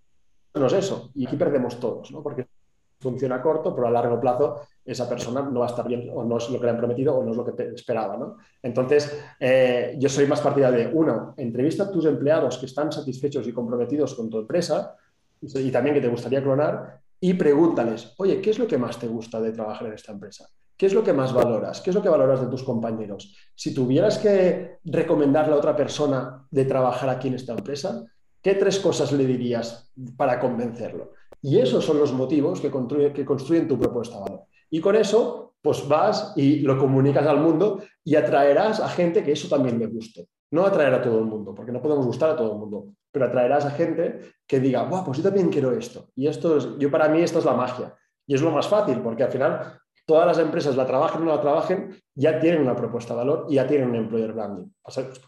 no 0.55 0.67
es 0.67 0.73
eso. 0.73 1.11
Y 1.15 1.27
aquí 1.27 1.37
perdemos 1.37 1.79
todos, 1.79 2.11
¿no? 2.11 2.23
Porque 2.23 2.47
funciona 3.05 3.37
a 3.37 3.43
corto, 3.43 3.75
pero 3.75 3.87
a 3.87 3.91
largo 3.91 4.19
plazo 4.19 4.63
esa 4.85 5.07
persona 5.07 5.43
no 5.43 5.61
va 5.61 5.67
a 5.67 5.69
estar 5.69 5.87
bien, 5.87 6.11
o 6.13 6.25
no 6.25 6.39
es 6.39 6.49
lo 6.49 6.59
que 6.59 6.65
le 6.65 6.71
han 6.71 6.79
prometido, 6.79 7.15
o 7.15 7.23
no 7.23 7.31
es 7.33 7.37
lo 7.37 7.45
que 7.45 7.75
esperaba, 7.75 8.17
¿no? 8.17 8.39
Entonces, 8.63 9.23
eh, 9.39 9.95
yo 9.99 10.09
soy 10.09 10.27
más 10.27 10.41
partidario 10.41 10.79
de, 10.79 10.95
uno, 10.95 11.35
entrevista 11.37 11.85
a 11.85 11.91
tus 11.91 12.07
empleados 12.07 12.59
que 12.59 12.67
están 12.67 12.91
satisfechos 12.91 13.47
y 13.47 13.53
comprometidos 13.53 14.15
con 14.15 14.31
tu 14.31 14.39
empresa, 14.39 14.97
y 15.41 15.71
también 15.71 15.95
que 15.95 16.01
te 16.01 16.09
gustaría 16.09 16.43
clonar, 16.43 17.01
y 17.21 17.35
pregúntales, 17.35 18.15
oye, 18.19 18.41
¿qué 18.41 18.51
es 18.51 18.59
lo 18.59 18.67
que 18.67 18.79
más 18.79 18.99
te 18.99 19.07
gusta 19.07 19.41
de 19.41 19.53
trabajar 19.53 19.87
en 19.87 19.95
esta 19.95 20.13
empresa? 20.13 20.47
¿Qué 20.77 20.87
es 20.87 20.95
lo 20.95 21.05
que 21.05 21.13
más 21.13 21.33
valoras? 21.33 21.81
¿Qué 21.81 21.91
es 21.91 21.97
lo 21.97 22.03
que 22.03 22.09
valoras 22.09 22.41
de 22.41 22.49
tus 22.49 22.65
compañeros? 22.65 23.35
Si 23.55 23.73
tuvieras 23.73 24.19
que 24.19 24.79
recomendarle 24.85 25.55
a 25.55 25.59
otra 25.59 25.77
persona 25.77 26.47
de 26.51 26.65
trabajar 26.65 27.09
aquí 27.09 27.29
en 27.29 27.35
esta 27.35 27.53
empresa, 27.53 28.05
¿qué 28.45 28.55
tres 28.55 28.79
cosas 28.79 29.11
le 29.13 29.25
dirías 29.25 29.91
para 30.19 30.39
convencerlo? 30.39 31.13
Y 31.41 31.59
esos 31.59 31.83
son 31.83 31.99
los 31.99 32.13
motivos 32.13 32.61
que, 32.61 32.71
que 33.13 33.25
construyen 33.25 33.67
tu 33.67 33.79
propuesta 33.79 34.21
valor. 34.21 34.43
Y 34.71 34.81
con 34.81 34.95
eso, 34.97 35.55
pues 35.63 35.89
vas 35.89 36.35
y 36.37 36.61
lo 36.61 36.79
comunicas 36.79 37.27
al 37.27 37.41
mundo 37.41 37.83
y 38.05 38.17
atraerás 38.17 38.81
a 38.81 38.89
gente 38.89 39.25
que 39.25 39.33
eso 39.33 39.49
también 39.49 39.79
le 39.79 39.87
guste. 39.87 40.29
No 40.51 40.67
atraer 40.67 40.93
a 40.93 41.03
todo 41.03 41.19
el 41.19 41.25
mundo, 41.25 41.55
porque 41.55 41.73
no 41.73 41.81
podemos 41.81 42.05
gustar 42.07 42.31
a 42.31 42.37
todo 42.37 42.53
el 42.53 42.59
mundo, 42.59 42.87
pero 43.11 43.25
atraerás 43.25 43.65
a 43.65 43.71
gente 43.71 44.21
que 44.47 44.61
diga, 44.61 44.83
Buah, 44.85 45.05
pues 45.05 45.19
yo 45.19 45.25
también 45.25 45.49
quiero 45.49 45.73
esto. 45.73 46.11
Y 46.15 46.27
esto 46.27 46.59
es, 46.59 46.69
yo 46.79 46.91
para 46.91 47.09
mí 47.09 47.23
esto 47.23 47.39
es 47.39 47.45
la 47.47 47.55
magia. 47.55 47.95
Y 48.27 48.35
es 48.35 48.43
lo 48.43 48.51
más 48.51 48.69
fácil, 48.69 49.01
porque 49.01 49.23
al 49.23 49.33
final 49.33 49.81
todas 50.07 50.27
las 50.27 50.39
empresas, 50.39 50.77
la 50.77 50.87
trabajen 50.87 51.23
o 51.23 51.25
no 51.25 51.35
la 51.35 51.41
trabajen, 51.41 51.97
ya 52.15 52.39
tienen 52.39 52.61
una 52.61 52.77
propuesta 52.77 53.15
de 53.15 53.19
valor 53.19 53.47
y 53.49 53.55
ya 53.55 53.67
tienen 53.67 53.89
un 53.89 53.97
employer 53.97 54.33
branding. 54.33 54.67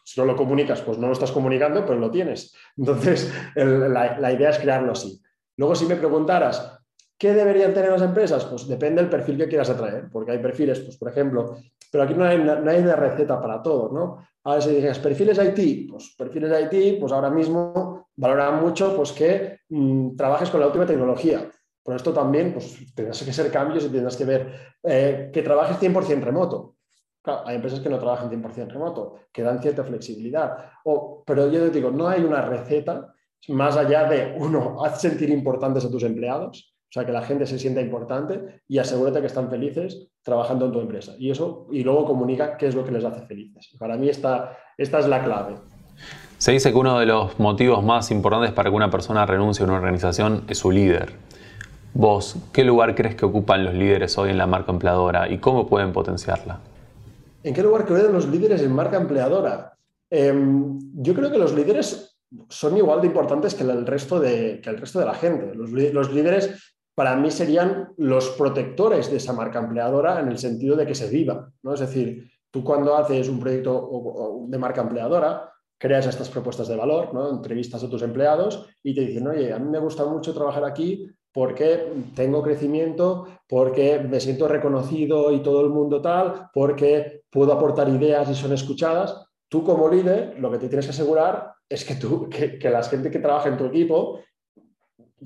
si 0.04 0.20
no 0.20 0.26
lo 0.26 0.36
comunicas, 0.36 0.82
pues 0.82 0.98
no 0.98 1.06
lo 1.06 1.12
estás 1.12 1.32
comunicando, 1.32 1.84
pero 1.86 1.98
lo 1.98 2.10
tienes. 2.10 2.54
Entonces, 2.76 3.32
la, 3.54 4.32
idea 4.32 4.50
es 4.50 4.58
crearlo 4.58 4.92
así. 4.92 5.20
Luego, 5.56 5.74
si 5.74 5.86
me 5.86 5.96
preguntaras, 5.96 6.78
¿qué 7.18 7.32
deberían 7.32 7.72
tener 7.72 7.90
las 7.90 8.02
empresas? 8.02 8.44
Pues 8.44 8.68
depende 8.68 9.00
del 9.00 9.10
perfil 9.10 9.38
que 9.38 9.48
quieras 9.48 9.70
atraer, 9.70 10.08
porque 10.10 10.32
hay 10.32 10.38
perfiles, 10.38 10.80
pues 10.80 10.98
por 10.98 11.08
ejemplo, 11.08 11.56
pero 11.90 12.04
aquí 12.04 12.14
no 12.14 12.24
hay, 12.24 12.38
no 12.38 12.54
una 12.54 12.96
receta 12.96 13.40
para 13.40 13.62
todo, 13.62 13.90
¿no? 13.92 14.26
Ahora, 14.44 14.60
si 14.60 14.70
dices 14.70 14.98
perfiles 15.00 15.40
IT, 15.42 15.90
pues 15.90 16.14
perfiles 16.16 16.52
IT, 16.70 17.00
pues 17.00 17.10
ahora 17.12 17.30
mismo 17.30 18.06
valoran 18.14 18.60
mucho 18.60 18.94
pues, 18.94 19.12
que 19.12 19.60
mm, 19.68 20.14
trabajes 20.14 20.50
con 20.50 20.60
la 20.60 20.66
última 20.66 20.86
tecnología 20.86 21.50
por 21.86 21.94
esto 21.94 22.12
también 22.12 22.52
pues, 22.52 22.92
tendrás 22.96 23.22
que 23.22 23.32
ser 23.32 23.48
cambios 23.52 23.84
y 23.84 23.88
tendrás 23.88 24.16
que 24.16 24.24
ver 24.24 24.74
eh, 24.82 25.30
que 25.32 25.40
trabajes 25.40 25.78
100% 25.78 26.20
remoto. 26.20 26.74
hay 27.22 27.54
empresas 27.54 27.78
que 27.78 27.88
no 27.88 27.96
trabajan 28.00 28.28
100% 28.28 28.72
remoto, 28.72 29.14
que 29.32 29.42
dan 29.42 29.62
cierta 29.62 29.84
flexibilidad. 29.84 30.72
O, 30.84 31.22
pero 31.24 31.48
yo 31.48 31.60
te 31.60 31.70
digo, 31.70 31.92
no 31.92 32.08
hay 32.08 32.24
una 32.24 32.42
receta 32.42 33.14
más 33.50 33.76
allá 33.76 34.02
de, 34.08 34.34
uno, 34.36 34.84
haz 34.84 35.00
sentir 35.00 35.30
importantes 35.30 35.84
a 35.84 35.90
tus 35.90 36.02
empleados, 36.02 36.74
o 36.88 36.92
sea, 36.92 37.06
que 37.06 37.12
la 37.12 37.22
gente 37.22 37.46
se 37.46 37.56
sienta 37.56 37.80
importante 37.80 38.62
y 38.66 38.78
asegúrate 38.78 39.20
que 39.20 39.28
están 39.28 39.48
felices 39.48 40.08
trabajando 40.24 40.66
en 40.66 40.72
tu 40.72 40.80
empresa. 40.80 41.14
Y 41.20 41.30
eso, 41.30 41.68
y 41.70 41.84
luego 41.84 42.04
comunica 42.04 42.56
qué 42.56 42.66
es 42.66 42.74
lo 42.74 42.84
que 42.84 42.90
les 42.90 43.04
hace 43.04 43.24
felices. 43.26 43.76
Para 43.78 43.96
mí 43.96 44.08
esta, 44.08 44.58
esta 44.76 44.98
es 44.98 45.06
la 45.06 45.22
clave. 45.22 45.54
Se 46.38 46.50
dice 46.50 46.72
que 46.72 46.78
uno 46.78 46.98
de 46.98 47.06
los 47.06 47.38
motivos 47.38 47.84
más 47.84 48.10
importantes 48.10 48.50
para 48.50 48.70
que 48.70 48.76
una 48.76 48.90
persona 48.90 49.24
renuncie 49.24 49.62
a 49.62 49.68
una 49.68 49.76
organización 49.76 50.42
es 50.48 50.58
su 50.58 50.72
líder. 50.72 51.14
Vos, 51.98 52.36
¿qué 52.52 52.62
lugar 52.62 52.94
crees 52.94 53.14
que 53.14 53.24
ocupan 53.24 53.64
los 53.64 53.72
líderes 53.72 54.18
hoy 54.18 54.28
en 54.28 54.36
la 54.36 54.46
marca 54.46 54.70
empleadora 54.70 55.30
y 55.30 55.38
cómo 55.38 55.66
pueden 55.66 55.94
potenciarla? 55.94 56.60
¿En 57.42 57.54
qué 57.54 57.62
lugar 57.62 57.86
creen 57.86 58.12
los 58.12 58.28
líderes 58.28 58.60
en 58.60 58.70
marca 58.70 58.98
empleadora? 58.98 59.78
Em, 60.10 60.78
yo 60.92 61.14
creo 61.14 61.30
que 61.30 61.38
los 61.38 61.54
líderes 61.54 62.18
son 62.50 62.76
igual 62.76 63.00
de 63.00 63.06
importantes 63.06 63.54
que 63.54 63.62
el 63.62 63.86
resto 63.86 64.20
de, 64.20 64.60
que 64.62 64.68
el 64.68 64.76
resto 64.76 64.98
de 64.98 65.06
la 65.06 65.14
gente. 65.14 65.54
Los, 65.54 66.12
líderes 66.12 66.74
para 66.94 67.16
mí 67.16 67.30
serían 67.30 67.88
los 67.96 68.28
protectores 68.32 69.10
de 69.10 69.16
esa 69.16 69.32
marca 69.32 69.60
empleadora 69.60 70.20
en 70.20 70.28
el 70.28 70.36
sentido 70.36 70.76
de 70.76 70.84
que 70.84 70.94
se 70.94 71.08
viva. 71.08 71.50
¿no? 71.62 71.72
Es 71.72 71.80
decir, 71.80 72.30
tú 72.50 72.62
cuando 72.62 72.94
haces 72.94 73.26
un 73.30 73.40
proyecto 73.40 74.44
de 74.48 74.58
marca 74.58 74.82
empleadora, 74.82 75.50
creas 75.78 76.06
estas 76.06 76.28
propuestas 76.28 76.68
de 76.68 76.76
valor, 76.76 77.14
¿no? 77.14 77.30
entrevistas 77.30 77.82
a 77.82 77.88
tus 77.88 78.02
empleados 78.02 78.68
y 78.82 78.94
te 78.94 79.00
dicen, 79.00 79.28
oye, 79.28 79.50
a 79.50 79.58
mí 79.58 79.70
me 79.70 79.78
gusta 79.78 80.04
mucho 80.04 80.34
trabajar 80.34 80.64
aquí 80.66 81.06
porque 81.36 81.92
tengo 82.14 82.42
crecimiento, 82.42 83.26
porque 83.46 83.98
me 83.98 84.20
siento 84.20 84.48
reconocido 84.48 85.30
y 85.32 85.42
todo 85.42 85.60
el 85.60 85.68
mundo 85.68 86.00
tal, 86.00 86.48
porque 86.50 87.24
puedo 87.28 87.52
aportar 87.52 87.90
ideas 87.90 88.30
y 88.30 88.34
son 88.34 88.54
escuchadas. 88.54 89.22
Tú 89.46 89.62
como 89.62 89.86
líder, 89.86 90.40
lo 90.40 90.50
que 90.50 90.56
te 90.56 90.68
tienes 90.68 90.86
que 90.86 90.92
asegurar 90.92 91.52
es 91.68 91.84
que, 91.84 91.96
tú, 91.96 92.30
que, 92.30 92.58
que 92.58 92.70
la 92.70 92.82
gente 92.84 93.10
que 93.10 93.18
trabaja 93.18 93.50
en 93.50 93.58
tu 93.58 93.66
equipo 93.66 94.20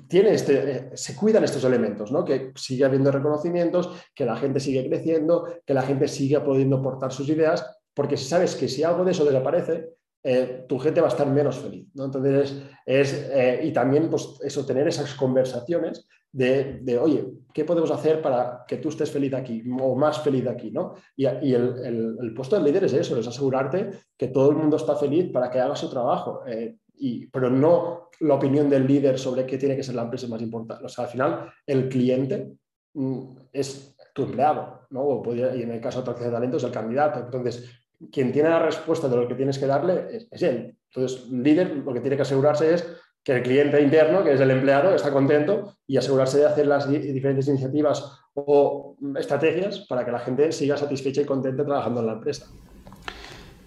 tiene 0.08 0.32
este, 0.34 0.72
eh, 0.72 0.90
se 0.94 1.14
cuidan 1.14 1.44
estos 1.44 1.62
elementos, 1.62 2.10
¿no? 2.10 2.24
que 2.24 2.50
sigue 2.56 2.84
habiendo 2.84 3.12
reconocimientos, 3.12 3.88
que 4.12 4.24
la 4.24 4.34
gente 4.34 4.58
sigue 4.58 4.88
creciendo, 4.88 5.46
que 5.64 5.74
la 5.74 5.82
gente 5.82 6.08
sigue 6.08 6.40
pudiendo 6.40 6.78
aportar 6.78 7.12
sus 7.12 7.28
ideas, 7.28 7.64
porque 7.94 8.16
si 8.16 8.24
sabes 8.24 8.56
que 8.56 8.66
si 8.66 8.82
algo 8.82 9.04
de 9.04 9.12
eso 9.12 9.24
desaparece, 9.24 9.90
eh, 10.22 10.64
tu 10.68 10.78
gente 10.78 11.00
va 11.00 11.08
a 11.08 11.10
estar 11.10 11.26
menos 11.26 11.58
feliz. 11.58 11.88
¿no? 11.94 12.04
Entonces, 12.04 12.62
es, 12.84 13.30
eh, 13.32 13.60
y 13.64 13.72
también 13.72 14.08
pues, 14.10 14.38
eso, 14.42 14.66
tener 14.66 14.86
esas 14.88 15.14
conversaciones 15.14 16.06
de, 16.32 16.98
oye, 17.00 17.26
¿qué 17.52 17.64
podemos 17.64 17.90
hacer 17.90 18.22
para 18.22 18.64
que 18.66 18.76
tú 18.76 18.90
estés 18.90 19.10
feliz 19.10 19.34
aquí 19.34 19.64
o 19.80 19.96
más 19.96 20.20
feliz 20.20 20.46
aquí? 20.46 20.70
¿no? 20.70 20.94
Y, 21.16 21.24
el, 21.24 22.32
puesto 22.36 22.56
del 22.56 22.66
líder 22.66 22.84
es 22.84 22.92
eso, 22.92 23.18
es 23.18 23.26
asegurarte 23.26 23.90
que 24.16 24.28
todo 24.28 24.50
el 24.50 24.56
mundo 24.56 24.76
está 24.76 24.94
feliz 24.94 25.30
para 25.32 25.50
que 25.50 25.58
haga 25.58 25.74
su 25.74 25.90
trabajo 25.90 26.44
pero 27.32 27.50
no 27.50 28.10
la 28.20 28.34
opinión 28.34 28.68
del 28.68 28.86
líder 28.86 29.18
sobre 29.18 29.46
qué 29.46 29.56
tiene 29.56 29.76
que 29.76 29.82
ser 29.82 29.94
la 29.94 30.02
empresa 30.02 30.28
más 30.28 30.42
importante. 30.42 30.84
O 30.84 30.88
sea, 30.88 31.04
al 31.04 31.10
final, 31.10 31.52
el 31.66 31.88
cliente 31.88 32.52
mm, 32.94 33.36
es 33.52 33.96
tu 34.14 34.24
empleado, 34.24 34.86
¿no? 34.90 35.22
y 35.34 35.62
en 35.62 35.70
el 35.70 35.80
caso 35.80 35.98
de 35.98 36.02
atracción 36.02 36.30
de 36.30 36.34
talento 36.34 36.56
es 36.58 36.64
el 36.64 36.72
candidato. 36.72 37.20
Entonces, 37.20 37.64
quien 38.12 38.32
tiene 38.32 38.48
la 38.48 38.60
respuesta 38.60 39.08
de 39.08 39.16
lo 39.16 39.28
que 39.28 39.34
tienes 39.34 39.58
que 39.58 39.66
darle 39.66 40.26
es, 40.30 40.42
él. 40.42 40.76
Entonces, 40.92 41.26
el 41.30 41.42
líder 41.42 41.76
lo 41.76 41.92
que 41.92 42.00
tiene 42.00 42.16
que 42.16 42.22
asegurarse 42.22 42.74
es 42.74 42.86
que 43.22 43.36
el 43.36 43.42
cliente 43.42 43.80
interno, 43.82 44.24
que 44.24 44.32
es 44.32 44.40
el 44.40 44.50
empleado, 44.50 44.94
está 44.94 45.12
contento 45.12 45.76
y 45.86 45.96
asegurarse 45.96 46.38
de 46.38 46.46
hacer 46.46 46.66
las 46.66 46.88
diferentes 46.88 47.48
iniciativas 47.48 48.18
o 48.34 48.96
estrategias 49.18 49.80
para 49.80 50.04
que 50.04 50.12
la 50.12 50.20
gente 50.20 50.52
siga 50.52 50.76
satisfecha 50.76 51.20
y 51.20 51.26
contenta 51.26 51.64
trabajando 51.64 52.00
en 52.00 52.06
la 52.06 52.12
empresa 52.14 52.46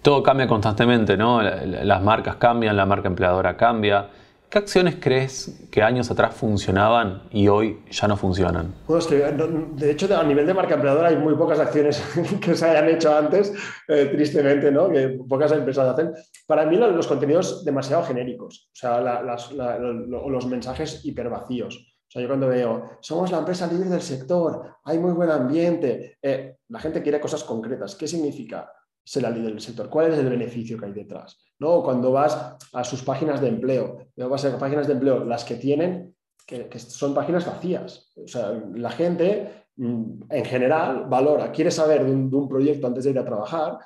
todo 0.04 0.22
cambia 0.22 0.46
constantemente, 0.46 1.16
¿no? 1.16 1.40
Las 1.40 2.02
marcas 2.02 2.36
cambian, 2.36 2.76
la 2.76 2.84
marca 2.84 3.08
empleadora 3.08 3.56
cambia. 3.56 4.06
¿Qué 4.54 4.60
acciones 4.60 4.98
crees 5.00 5.66
que 5.68 5.82
años 5.82 6.12
atrás 6.12 6.36
funcionaban 6.36 7.24
y 7.32 7.48
hoy 7.48 7.80
ya 7.90 8.06
no 8.06 8.16
funcionan? 8.16 8.72
Que, 8.86 9.16
de 9.16 9.90
hecho, 9.90 10.16
a 10.16 10.22
nivel 10.22 10.46
de 10.46 10.54
marca 10.54 10.76
empleadora 10.76 11.08
hay 11.08 11.16
muy 11.16 11.34
pocas 11.34 11.58
acciones 11.58 12.00
que 12.40 12.54
se 12.54 12.64
hayan 12.64 12.88
hecho 12.88 13.12
antes, 13.16 13.52
eh, 13.88 14.10
tristemente, 14.12 14.70
¿no? 14.70 14.88
que 14.90 15.18
pocas 15.28 15.50
empresas 15.50 15.88
hacen. 15.88 16.12
Para 16.46 16.66
mí 16.66 16.76
los 16.76 17.08
contenidos 17.08 17.64
demasiado 17.64 18.04
genéricos, 18.04 18.70
o 18.72 18.76
sea, 18.76 19.00
los 19.00 20.46
mensajes 20.46 21.04
hipervacíos. 21.04 21.74
O 21.76 22.10
sea, 22.12 22.22
yo 22.22 22.28
cuando 22.28 22.46
veo, 22.46 22.90
somos 23.00 23.32
la 23.32 23.38
empresa 23.38 23.66
líder 23.66 23.88
del 23.88 24.02
sector, 24.02 24.76
hay 24.84 24.98
muy 24.98 25.14
buen 25.14 25.30
ambiente, 25.32 26.16
eh, 26.22 26.58
la 26.68 26.78
gente 26.78 27.02
quiere 27.02 27.18
cosas 27.18 27.42
concretas. 27.42 27.96
¿Qué 27.96 28.06
significa? 28.06 28.70
Ser 29.04 29.22
la 29.22 29.30
líder 29.30 29.50
del 29.50 29.60
sector? 29.60 29.88
¿Cuál 29.88 30.12
es 30.12 30.18
el 30.18 30.28
beneficio 30.28 30.78
que 30.78 30.86
hay 30.86 30.92
detrás? 30.92 31.38
¿No? 31.58 31.82
Cuando 31.82 32.10
vas 32.12 32.56
a 32.72 32.84
sus 32.84 33.02
páginas 33.02 33.40
de 33.40 33.48
empleo, 33.48 33.98
vas 34.16 34.44
a 34.44 34.58
páginas 34.58 34.86
de 34.86 34.94
empleo, 34.94 35.24
las 35.24 35.44
que 35.44 35.56
tienen, 35.56 36.14
que, 36.46 36.78
son 36.78 37.14
páginas 37.14 37.46
vacías. 37.46 38.12
O 38.16 38.28
sea, 38.28 38.52
la 38.74 38.90
gente 38.90 39.66
mm, 39.76 40.24
en 40.30 40.44
general 40.44 41.06
valora, 41.08 41.52
quiere 41.52 41.70
saber 41.70 42.04
de 42.04 42.12
un, 42.12 42.48
proyecto 42.48 42.86
antes 42.86 43.04
de 43.04 43.10
ir 43.10 43.18
a 43.18 43.24
trabajar, 43.24 43.78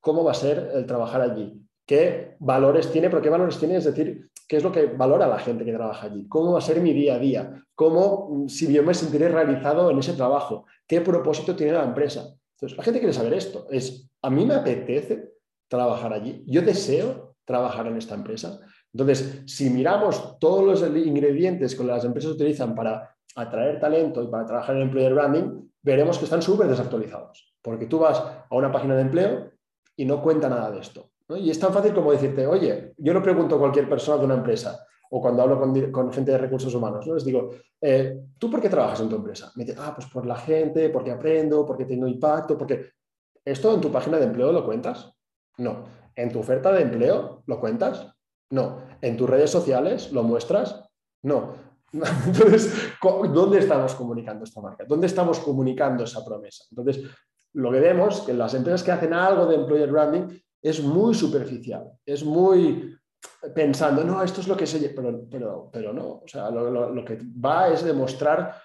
cómo 0.00 0.24
va 0.24 0.32
a 0.32 0.34
ser 0.34 0.70
el 0.74 0.86
trabajar 0.86 1.20
allí, 1.20 1.60
qué 1.86 2.36
valores 2.40 2.90
tiene, 2.90 3.08
pero 3.08 3.22
qué 3.22 3.30
valores 3.30 3.58
tiene, 3.58 3.76
es 3.76 3.84
decir, 3.84 4.30
qué 4.46 4.56
es 4.56 4.62
lo 4.62 4.72
que 4.72 4.86
valora 4.86 5.26
la 5.26 5.38
gente 5.38 5.64
que 5.64 5.72
trabaja 5.72 6.06
allí, 6.06 6.26
cómo 6.28 6.52
va 6.52 6.58
a 6.58 6.62
ser 6.62 6.80
mi 6.80 6.92
día 6.92 7.14
a 7.14 7.18
día, 7.18 7.64
cómo, 7.74 8.28
mm, 8.30 8.48
si 8.48 8.72
yo 8.72 8.82
me 8.82 8.94
sentiré 8.94 9.28
realizado 9.28 9.90
en 9.90 9.98
ese 9.98 10.12
trabajo, 10.14 10.66
qué 10.86 11.00
propósito 11.00 11.56
tiene 11.56 11.72
la 11.72 11.84
empresa. 11.84 12.34
Entonces, 12.54 12.78
la 12.78 12.84
gente 12.84 13.00
quiere 13.00 13.12
saber 13.12 13.34
esto, 13.34 13.66
es 13.70 14.10
a 14.22 14.30
mí 14.30 14.46
me 14.46 14.54
apetece 14.54 15.32
trabajar 15.68 16.12
allí, 16.12 16.44
yo 16.46 16.62
deseo 16.62 17.36
trabajar 17.44 17.86
en 17.86 17.96
esta 17.96 18.14
empresa. 18.14 18.60
Entonces, 18.92 19.42
si 19.46 19.70
miramos 19.70 20.38
todos 20.38 20.64
los 20.64 20.96
ingredientes 20.96 21.74
que 21.74 21.84
las 21.84 22.04
empresas 22.04 22.32
utilizan 22.32 22.74
para 22.74 23.14
atraer 23.36 23.80
talento 23.80 24.22
y 24.22 24.28
para 24.28 24.46
trabajar 24.46 24.76
en 24.76 24.82
employer 24.82 25.14
branding, 25.14 25.68
veremos 25.82 26.18
que 26.18 26.24
están 26.24 26.40
súper 26.40 26.68
desactualizados, 26.68 27.54
porque 27.60 27.86
tú 27.86 27.98
vas 27.98 28.18
a 28.18 28.54
una 28.54 28.72
página 28.72 28.94
de 28.94 29.02
empleo 29.02 29.50
y 29.96 30.04
no 30.04 30.22
cuenta 30.22 30.48
nada 30.48 30.70
de 30.70 30.80
esto. 30.80 31.10
Y 31.28 31.50
es 31.50 31.58
tan 31.58 31.72
fácil 31.72 31.92
como 31.92 32.12
decirte, 32.12 32.46
oye, 32.46 32.94
yo 32.98 33.12
no 33.12 33.22
pregunto 33.22 33.56
a 33.56 33.58
cualquier 33.58 33.88
persona 33.88 34.18
de 34.18 34.24
una 34.26 34.34
empresa, 34.34 34.86
o 35.10 35.20
cuando 35.20 35.42
hablo 35.42 35.60
con, 35.92 36.12
gente 36.12 36.32
de 36.32 36.38
recursos 36.38 36.74
humanos, 36.74 37.06
¿no? 37.06 37.14
les 37.14 37.24
digo, 37.24 37.50
eh, 37.80 38.20
¿tú 38.38 38.50
por 38.50 38.60
qué 38.60 38.68
trabajas 38.68 39.00
en 39.00 39.08
tu 39.08 39.16
empresa? 39.16 39.52
Me 39.54 39.64
dicen, 39.64 39.80
ah, 39.82 39.92
pues 39.94 40.08
por 40.08 40.26
la 40.26 40.36
gente, 40.36 40.88
porque 40.90 41.12
aprendo, 41.12 41.64
porque 41.64 41.84
tengo 41.84 42.06
impacto, 42.06 42.58
porque 42.58 42.94
¿Esto 43.44 43.74
en 43.74 43.80
tu 43.80 43.92
página 43.92 44.18
de 44.18 44.24
empleo 44.24 44.52
lo 44.52 44.64
cuentas? 44.64 45.12
No. 45.58 45.84
¿En 46.16 46.32
tu 46.32 46.40
oferta 46.40 46.72
de 46.72 46.82
empleo 46.82 47.42
lo 47.46 47.60
cuentas? 47.60 48.06
No. 48.50 48.78
¿En 49.02 49.16
tus 49.16 49.28
redes 49.28 49.50
sociales 49.50 50.12
lo 50.12 50.22
muestras? 50.22 50.82
No. 51.22 51.52
Entonces, 51.92 52.72
¿dónde 53.02 53.58
estamos 53.58 53.94
comunicando 53.94 54.44
esta 54.44 54.62
marca? 54.62 54.84
¿Dónde 54.88 55.06
estamos 55.06 55.40
comunicando 55.40 56.04
esa 56.04 56.24
promesa? 56.24 56.64
Entonces, 56.70 57.04
lo 57.52 57.70
que 57.70 57.80
vemos 57.80 58.22
que 58.22 58.32
las 58.32 58.54
empresas 58.54 58.82
que 58.82 58.92
hacen 58.92 59.12
algo 59.12 59.46
de 59.46 59.56
employer 59.56 59.92
branding 59.92 60.40
es 60.62 60.82
muy 60.82 61.14
superficial, 61.14 61.92
es 62.06 62.24
muy 62.24 62.96
pensando, 63.54 64.04
no, 64.04 64.22
esto 64.22 64.40
es 64.40 64.48
lo 64.48 64.56
que 64.56 64.66
se... 64.66 64.88
Pero, 64.90 65.22
pero, 65.30 65.70
pero 65.72 65.92
no, 65.92 66.22
o 66.24 66.28
sea, 66.28 66.50
lo, 66.50 66.90
lo 66.90 67.04
que 67.04 67.18
va 67.44 67.68
es 67.68 67.84
demostrar, 67.84 68.56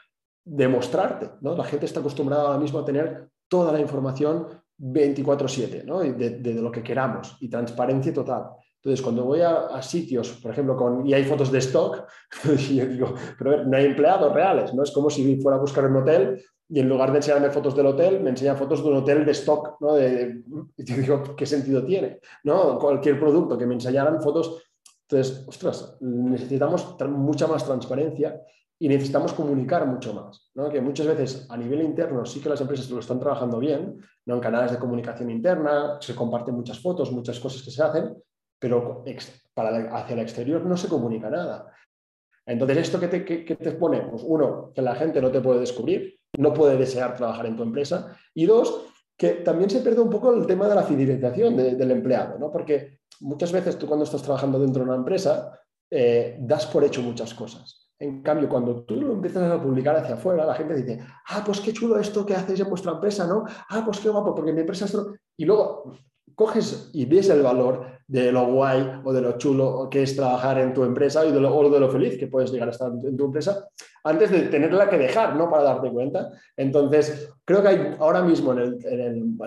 demostrarte, 0.43 1.31
¿no? 1.41 1.55
La 1.55 1.63
gente 1.63 1.85
está 1.85 1.99
acostumbrada 1.99 2.43
ahora 2.43 2.59
mismo 2.59 2.79
a 2.79 2.85
tener 2.85 3.29
toda 3.47 3.71
la 3.71 3.79
información 3.79 4.47
24/7, 4.79 5.83
¿no? 5.83 5.99
de, 5.99 6.53
lo 6.61 6.71
que 6.71 6.83
queramos 6.83 7.35
y 7.41 7.49
transparencia 7.49 8.13
total. 8.13 8.51
Entonces, 8.81 9.01
cuando 9.03 9.25
voy 9.25 9.41
a, 9.41 9.81
sitios, 9.81 10.39
por 10.41 10.51
ejemplo, 10.51 10.77
con, 10.77 11.05
y 11.05 11.13
hay 11.13 11.25
fotos 11.25 11.51
de 11.51 11.57
stock, 11.59 12.07
yo 12.45 12.85
digo, 12.85 13.13
pero 13.37 13.65
no 13.65 13.75
hay 13.75 13.85
empleados 13.85 14.33
reales, 14.33 14.73
¿no? 14.73 14.83
Es 14.83 14.91
como 14.91 15.09
si 15.09 15.41
fuera 15.41 15.57
a 15.57 15.61
buscar 15.61 15.85
un 15.85 15.97
hotel 15.97 16.41
y 16.69 16.79
en 16.79 16.87
lugar 16.87 17.11
de 17.11 17.17
enseñarme 17.17 17.49
fotos 17.49 17.75
del 17.75 17.87
hotel, 17.87 18.21
me 18.21 18.29
enseña 18.29 18.55
fotos 18.55 18.83
de 18.83 18.89
un 18.89 18.97
hotel 18.97 19.25
de 19.25 19.31
stock, 19.31 19.77
¿no? 19.81 19.95
De, 19.95 20.43
y 20.77 20.83
yo 20.83 20.95
digo, 20.95 21.35
¿qué 21.35 21.45
sentido 21.45 21.83
tiene? 21.83 22.19
¿No? 22.43 22.77
Cualquier 22.77 23.19
producto 23.19 23.57
que 23.57 23.65
me 23.65 23.73
enseñaran 23.73 24.21
fotos. 24.21 24.63
Entonces, 25.07 25.45
ostras, 25.47 25.97
necesitamos 26.01 26.95
mucha 27.09 27.47
más 27.47 27.65
transparencia 27.65 28.39
y 28.77 28.87
necesitamos 28.87 29.33
comunicar 29.33 29.87
mucho 29.87 30.13
más, 30.13 30.51
¿no? 30.53 30.69
que 30.69 30.79
muchas 30.79 31.07
veces 31.07 31.47
a 31.49 31.57
nivel 31.57 31.81
interno 31.81 32.25
sí 32.25 32.39
que 32.39 32.47
las 32.47 32.61
empresas 32.61 32.89
lo 32.89 32.99
están 32.99 33.19
trabajando 33.19 33.59
bien, 33.59 33.97
¿no? 34.25 34.35
en 34.35 34.39
canales 34.39 34.71
de 34.71 34.77
comunicación 34.77 35.31
interna, 35.31 35.97
se 35.99 36.15
comparten 36.15 36.55
muchas 36.55 36.79
fotos, 36.79 37.11
muchas 37.11 37.39
cosas 37.39 37.63
que 37.63 37.71
se 37.71 37.83
hacen, 37.83 38.15
pero 38.57 39.03
para, 39.53 39.97
hacia 39.97 40.13
el 40.13 40.21
exterior 40.21 40.63
no 40.63 40.77
se 40.77 40.87
comunica 40.87 41.29
nada. 41.29 41.73
Entonces, 42.45 42.77
¿esto 42.77 42.99
qué 42.99 43.07
te, 43.07 43.25
qué, 43.25 43.55
te 43.55 43.71
pone? 43.73 44.01
Pues 44.01 44.23
uno, 44.25 44.71
que 44.73 44.81
la 44.81 44.95
gente 44.95 45.21
no 45.21 45.29
te 45.29 45.41
puede 45.41 45.59
descubrir, 45.59 46.18
no 46.37 46.53
puede 46.53 46.77
desear 46.77 47.15
trabajar 47.15 47.45
en 47.45 47.55
tu 47.55 47.63
empresa, 47.63 48.15
y 48.33 48.45
dos, 48.45 48.85
que 49.17 49.29
también 49.35 49.69
se 49.69 49.81
pierde 49.81 50.01
un 50.01 50.09
poco 50.09 50.33
el 50.33 50.45
tema 50.45 50.67
de 50.67 50.75
la 50.75 50.83
fidelización 50.83 51.57
del 51.57 51.91
empleado, 51.91 52.39
¿no? 52.39 52.51
porque 52.51 52.99
muchas 53.21 53.51
veces 53.51 53.77
tú 53.77 53.85
cuando 53.87 54.05
estás 54.05 54.21
trabajando 54.21 54.59
dentro 54.59 54.83
de 54.83 54.89
una 54.89 54.97
empresa, 54.97 55.59
eh, 55.91 56.37
das 56.39 56.67
por 56.67 56.83
hecho 56.83 57.01
muchas 57.01 57.33
cosas. 57.33 57.89
En 58.01 58.21
cambio, 58.21 58.47
cuando 58.47 58.85
tú 58.85 58.95
lo 58.95 59.11
empiezas 59.11 59.51
a 59.51 59.61
publicar 59.61 59.97
hacia 59.97 60.15
afuera, 60.15 60.45
la 60.45 60.55
gente 60.55 60.73
dice, 60.73 61.01
ah, 61.27 61.43
pues 61.45 61.59
qué 61.59 61.73
chulo 61.73 61.99
esto 61.99 62.25
que 62.25 62.33
hacéis 62.33 62.61
en 62.61 62.69
vuestra 62.69 62.93
empresa, 62.93 63.27
¿no? 63.27 63.43
Ah, 63.67 63.81
pues 63.83 63.99
qué 63.99 64.07
guapo, 64.07 64.33
porque 64.33 64.53
mi 64.53 64.61
empresa 64.61 64.85
es... 64.85 64.97
Y 65.35 65.43
luego 65.43 65.97
coges 66.39 66.89
y 66.93 67.03
ves 67.03 67.29
el 67.29 67.41
valor 67.41 67.85
de 68.07 68.31
lo 68.31 68.45
guay 68.45 69.01
o 69.03 69.11
de 69.11 69.19
lo 69.19 69.37
chulo 69.37 69.89
que 69.91 70.03
es 70.03 70.15
trabajar 70.15 70.57
en 70.57 70.73
tu 70.73 70.85
empresa 70.85 71.25
y 71.25 71.33
de 71.33 71.39
lo, 71.41 71.53
o 71.53 71.69
de 71.69 71.81
lo 71.81 71.89
feliz 71.89 72.17
que 72.17 72.27
puedes 72.27 72.49
llegar 72.49 72.69
a 72.69 72.71
estar 72.71 72.89
en 72.89 73.17
tu 73.17 73.25
empresa 73.25 73.67
antes 74.05 74.31
de 74.31 74.43
tenerla 74.43 74.89
que 74.89 74.97
dejar, 74.97 75.35
¿no? 75.35 75.49
Para 75.49 75.63
darte 75.63 75.91
cuenta. 75.91 76.31
Entonces, 76.55 77.29
creo 77.43 77.61
que 77.61 77.67
hay 77.67 77.95
ahora 77.99 78.21
mismo 78.21 78.53
en 78.53 78.59
el, 78.59 78.85
en 78.85 79.01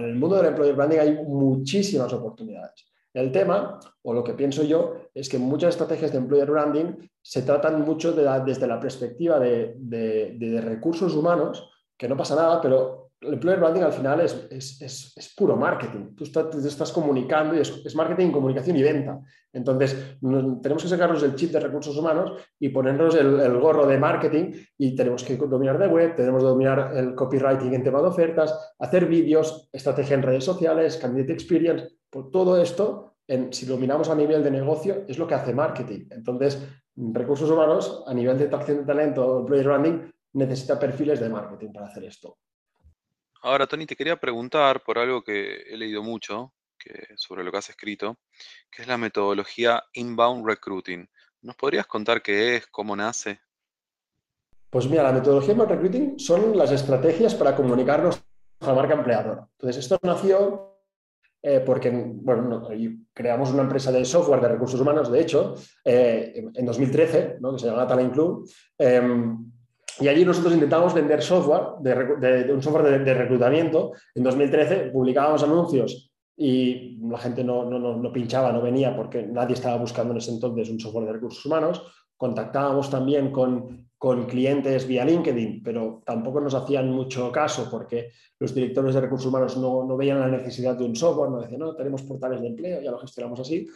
el, 0.04 0.14
mundo 0.16 0.37
del 0.37 0.49
employer 0.49 0.76
branding 0.76 0.99
hay 0.99 1.14
muchísimas 1.25 2.12
oportunidades. 2.12 2.84
El 3.14 3.32
tema, 3.32 3.80
o 4.02 4.12
lo 4.12 4.22
que 4.22 4.34
pienso 4.34 4.62
yo, 4.62 4.96
es 5.14 5.30
que 5.30 5.38
muchas 5.38 5.70
estrategias 5.70 6.12
de 6.12 6.18
employer 6.18 6.50
branding 6.50 7.08
se 7.22 7.40
tratan 7.40 7.80
mucho 7.80 8.12
desde 8.12 8.66
la 8.66 8.78
perspectiva 8.78 9.40
de, 9.40 10.61
recursos 10.62 11.14
humanos, 11.14 11.70
que 11.96 12.06
no 12.06 12.18
pasa 12.18 12.37
nada, 12.37 12.61
pero 12.61 13.01
el 13.22 13.34
employer 13.34 13.60
branding 13.60 13.82
al 13.82 13.92
final 13.92 14.20
es, 14.20 14.80
es, 14.80 15.34
puro 15.36 15.56
marketing. 15.56 16.14
Tú 16.16 16.24
estás, 16.24 16.50
te 16.50 16.58
estás 16.66 16.92
comunicando 16.92 17.54
y 17.54 17.60
es, 17.60 17.94
marketing, 17.94 18.32
comunicación 18.32 18.76
y 18.76 18.82
venta. 18.82 19.20
Entonces, 19.52 20.16
tenemos 20.20 20.82
que 20.82 20.88
sacarnos 20.88 21.22
el 21.22 21.34
chip 21.34 21.52
de 21.52 21.60
recursos 21.60 21.96
humanos 21.96 22.32
y 22.58 22.70
ponernos 22.70 23.14
el, 23.14 23.58
gorro 23.58 23.86
de 23.86 23.98
marketing 23.98 24.52
y 24.76 24.96
tenemos 24.96 25.22
que 25.22 25.36
dominar 25.36 25.78
de 25.78 25.86
web, 25.86 26.16
tenemos 26.16 26.42
que 26.42 26.48
dominar 26.48 26.92
el 26.96 27.14
copywriting 27.14 27.74
en 27.74 27.84
tema 27.84 28.00
de 28.00 28.08
ofertas, 28.08 28.74
hacer 28.78 29.06
vídeos, 29.06 29.68
estrategia 29.72 30.14
en 30.14 30.22
redes 30.22 30.44
sociales, 30.44 30.96
candidate 30.96 31.32
experience. 31.32 31.88
Por 32.10 32.30
todo 32.30 32.60
esto, 32.60 33.16
en, 33.28 33.52
si 33.52 33.66
lo 33.66 33.76
miramos 33.76 34.08
a 34.08 34.14
nivel 34.14 34.42
de 34.42 34.50
negocio, 34.50 35.04
es 35.06 35.18
lo 35.18 35.26
que 35.26 35.34
hace 35.34 35.54
marketing. 35.54 36.06
Entonces, 36.10 36.60
recursos 36.96 37.50
humanos, 37.50 38.02
a 38.06 38.14
nivel 38.14 38.36
de 38.36 38.46
atracción 38.46 38.78
de 38.78 38.84
talento, 38.84 39.40
employer 39.40 39.66
branding, 39.66 40.10
necesita 40.34 40.78
perfiles 40.78 41.20
de 41.20 41.28
marketing 41.28 41.72
para 41.72 41.86
hacer 41.86 42.04
esto. 42.04 42.38
Ahora, 43.42 43.66
Tony, 43.66 43.87
te 43.87 43.96
quería 43.96 44.16
preguntar 44.16 44.82
por 44.84 44.99
algo 44.99 45.22
que 45.22 45.62
he 45.68 45.76
leído 45.76 46.02
mucho 46.02 46.52
que, 46.78 47.08
sobre 47.16 47.42
lo 47.42 47.50
que 47.50 47.58
has 47.58 47.70
escrito, 47.70 48.18
que 48.70 48.82
es 48.82 48.88
la 48.88 48.96
metodología 48.96 49.82
Inbound 49.94 50.46
Recruiting. 50.46 51.08
¿Nos 51.40 51.56
podrías 51.56 51.87
contar 51.88 52.22
qué 52.22 52.56
es, 52.56 52.66
cómo 52.68 52.94
nace? 52.94 53.40
Pues 54.70 54.87
mira, 54.88 55.02
la 55.02 55.12
metodología 55.12 55.52
Inbound 55.52 55.72
Recruiting 55.72 56.18
son 56.20 56.56
las 56.56 56.70
estrategias 56.70 57.34
para 57.34 57.56
comunicarnos 57.56 58.22
a 58.61 58.66
la 58.66 58.75
marca 58.75 58.94
empleadora. 58.94 59.49
Entonces, 59.58 59.84
esto 59.84 59.99
nació 60.04 60.72
eh, 61.42 61.61
porque 61.66 61.90
bueno, 61.90 62.68
creamos 63.12 63.50
una 63.50 63.62
empresa 63.62 63.90
de 63.90 64.04
software 64.04 64.40
de 64.40 64.49
recursos 64.50 64.80
humanos, 64.80 65.11
de 65.11 65.20
hecho, 65.20 65.56
eh, 65.84 66.49
en 66.54 66.64
2013, 66.64 67.38
que 67.40 67.58
se 67.58 67.66
llama 67.66 67.88
Talent 67.88 68.12
Club. 68.12 68.49
Em, 68.78 69.52
y 70.00 70.08
allí 70.08 70.25
nosotros 70.25 70.54
intentamos 70.54 70.94
vender 70.94 71.22
software, 71.22 71.78
de, 71.80 72.52
un 72.52 72.62
software 72.62 73.04
de, 73.04 73.14
reclutamiento. 73.14 73.92
En 74.14 74.22
2013 74.22 74.90
publicábamos 74.90 75.42
anuncios 75.42 76.12
y 76.37 76.99
la 77.08 77.18
gente 77.18 77.44
no, 77.44 77.64
no, 77.64 78.12
pinchaba, 78.12 78.52
no 78.52 78.62
venía 78.62 78.96
porque 78.96 79.22
nadie 79.22 79.54
estaba 79.54 79.76
buscando 79.76 80.12
en 80.12 80.18
ese 80.18 80.30
entonces 80.30 80.70
un 80.70 80.80
software 80.80 81.06
de 81.06 81.12
recursos 81.12 81.44
humanos. 81.44 81.82
Contactábamos 82.16 82.88
también 82.88 83.30
con, 83.30 83.90
con 83.99 84.26
clientes 84.26 84.87
vía 84.87 85.04
LinkedIn, 85.04 85.62
pero 85.62 86.02
tampoco 86.06 86.40
nos 86.40 86.54
hacían 86.54 86.90
mucho 86.90 87.30
caso 87.30 87.68
porque 87.70 88.11
los 88.38 88.54
directores 88.54 88.94
de 88.94 89.00
recursos 89.00 89.26
humanos 89.26 89.56
no, 89.56 89.84
no 89.84 89.96
veían 89.96 90.20
la 90.20 90.28
necesidad 90.28 90.76
de 90.76 90.84
un 90.84 90.96
software, 90.96 91.30
no 91.30 91.40
decían, 91.40 91.61
no, 91.61 91.75
tenemos 91.75 92.02
portales 92.02 92.40
de 92.40 92.46
empleo, 92.46 92.80
ya 92.80 92.90
lo 92.90 92.99
gestionamos 92.99 93.40
así. 93.40 93.68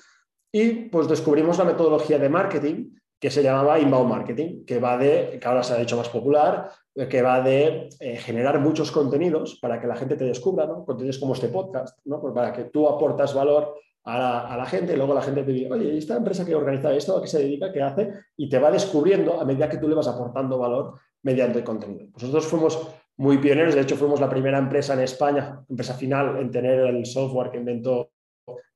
Y 0.52 0.88
pues 0.88 1.08
descubrimos 1.08 1.58
la 1.58 1.64
metodología 1.64 2.18
de 2.18 2.28
marketing 2.28 2.90
que 3.18 3.30
se 3.30 3.42
llamaba 3.42 3.78
inbound 3.78 4.10
marketing, 4.10 4.64
que 4.64 4.78
va 4.78 4.98
de, 4.98 5.38
que 5.40 5.48
ahora 5.48 5.62
se 5.62 5.74
ha 5.74 5.80
hecho 5.80 5.96
más 5.96 6.08
popular, 6.08 6.70
que 6.94 7.22
va 7.22 7.40
de 7.40 7.88
eh, 8.00 8.16
generar 8.16 8.58
muchos 8.60 8.90
contenidos 8.90 9.58
para 9.60 9.80
que 9.80 9.86
la 9.86 9.96
gente 9.96 10.16
te 10.16 10.24
descubra, 10.24 10.66
¿no? 10.66 10.84
contenidos 10.84 11.18
como 11.18 11.34
este 11.34 11.48
podcast, 11.48 11.98
¿no? 12.04 12.20
Pues 12.20 12.34
para 12.34 12.52
que 12.52 12.64
tú 12.64 12.88
aportas 12.88 13.34
valor 13.34 13.74
a 14.04 14.56
la, 14.56 14.66
gente 14.66 14.92
y 14.92 14.96
luego 14.96 15.14
la 15.14 15.20
gente 15.20 15.42
te 15.42 15.50
dice, 15.50 15.72
oye, 15.72 15.98
esta 15.98 16.16
empresa 16.16 16.44
que 16.44 16.54
organiza 16.54 16.94
esto, 16.94 17.16
a 17.16 17.20
qué 17.20 17.26
se 17.26 17.40
dedica, 17.40 17.72
qué 17.72 17.82
hace? 17.82 18.12
Y 18.36 18.48
te 18.48 18.60
va 18.60 18.70
descubriendo 18.70 19.40
a 19.40 19.44
medida 19.44 19.68
que 19.68 19.78
tú 19.78 19.88
le 19.88 19.96
vas 19.96 20.06
aportando 20.06 20.58
valor 20.58 20.94
mediante 21.22 21.58
el 21.58 21.64
contenido. 21.64 22.06
Nosotros 22.14 22.46
fuimos 22.46 22.88
muy 23.16 23.38
pioneros, 23.38 23.74
de 23.74 23.80
hecho 23.80 23.96
fuimos 23.96 24.20
la 24.20 24.30
primera 24.30 24.58
empresa 24.58 24.94
en 24.94 25.00
España, 25.00 25.60
empresa 25.68 25.94
final, 25.94 26.38
en 26.38 26.52
tener 26.52 26.80
el 26.80 27.04
software 27.04 27.50
que 27.50 27.58
inventó 27.58 28.10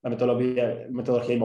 la 0.02 0.10
metodología, 0.10 0.86
metodología 0.90 1.38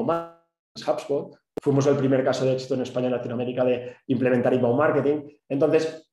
HubSpot, 0.88 1.38
Fuimos 1.62 1.88
el 1.88 1.98
primer 1.98 2.24
caso 2.24 2.46
de 2.46 2.54
éxito 2.54 2.76
en 2.76 2.82
España 2.82 3.08
y 3.08 3.12
Latinoamérica 3.12 3.64
de 3.64 3.96
implementar 4.08 4.54
inbound 4.54 4.78
marketing. 4.78 5.30
Entonces, 5.50 6.08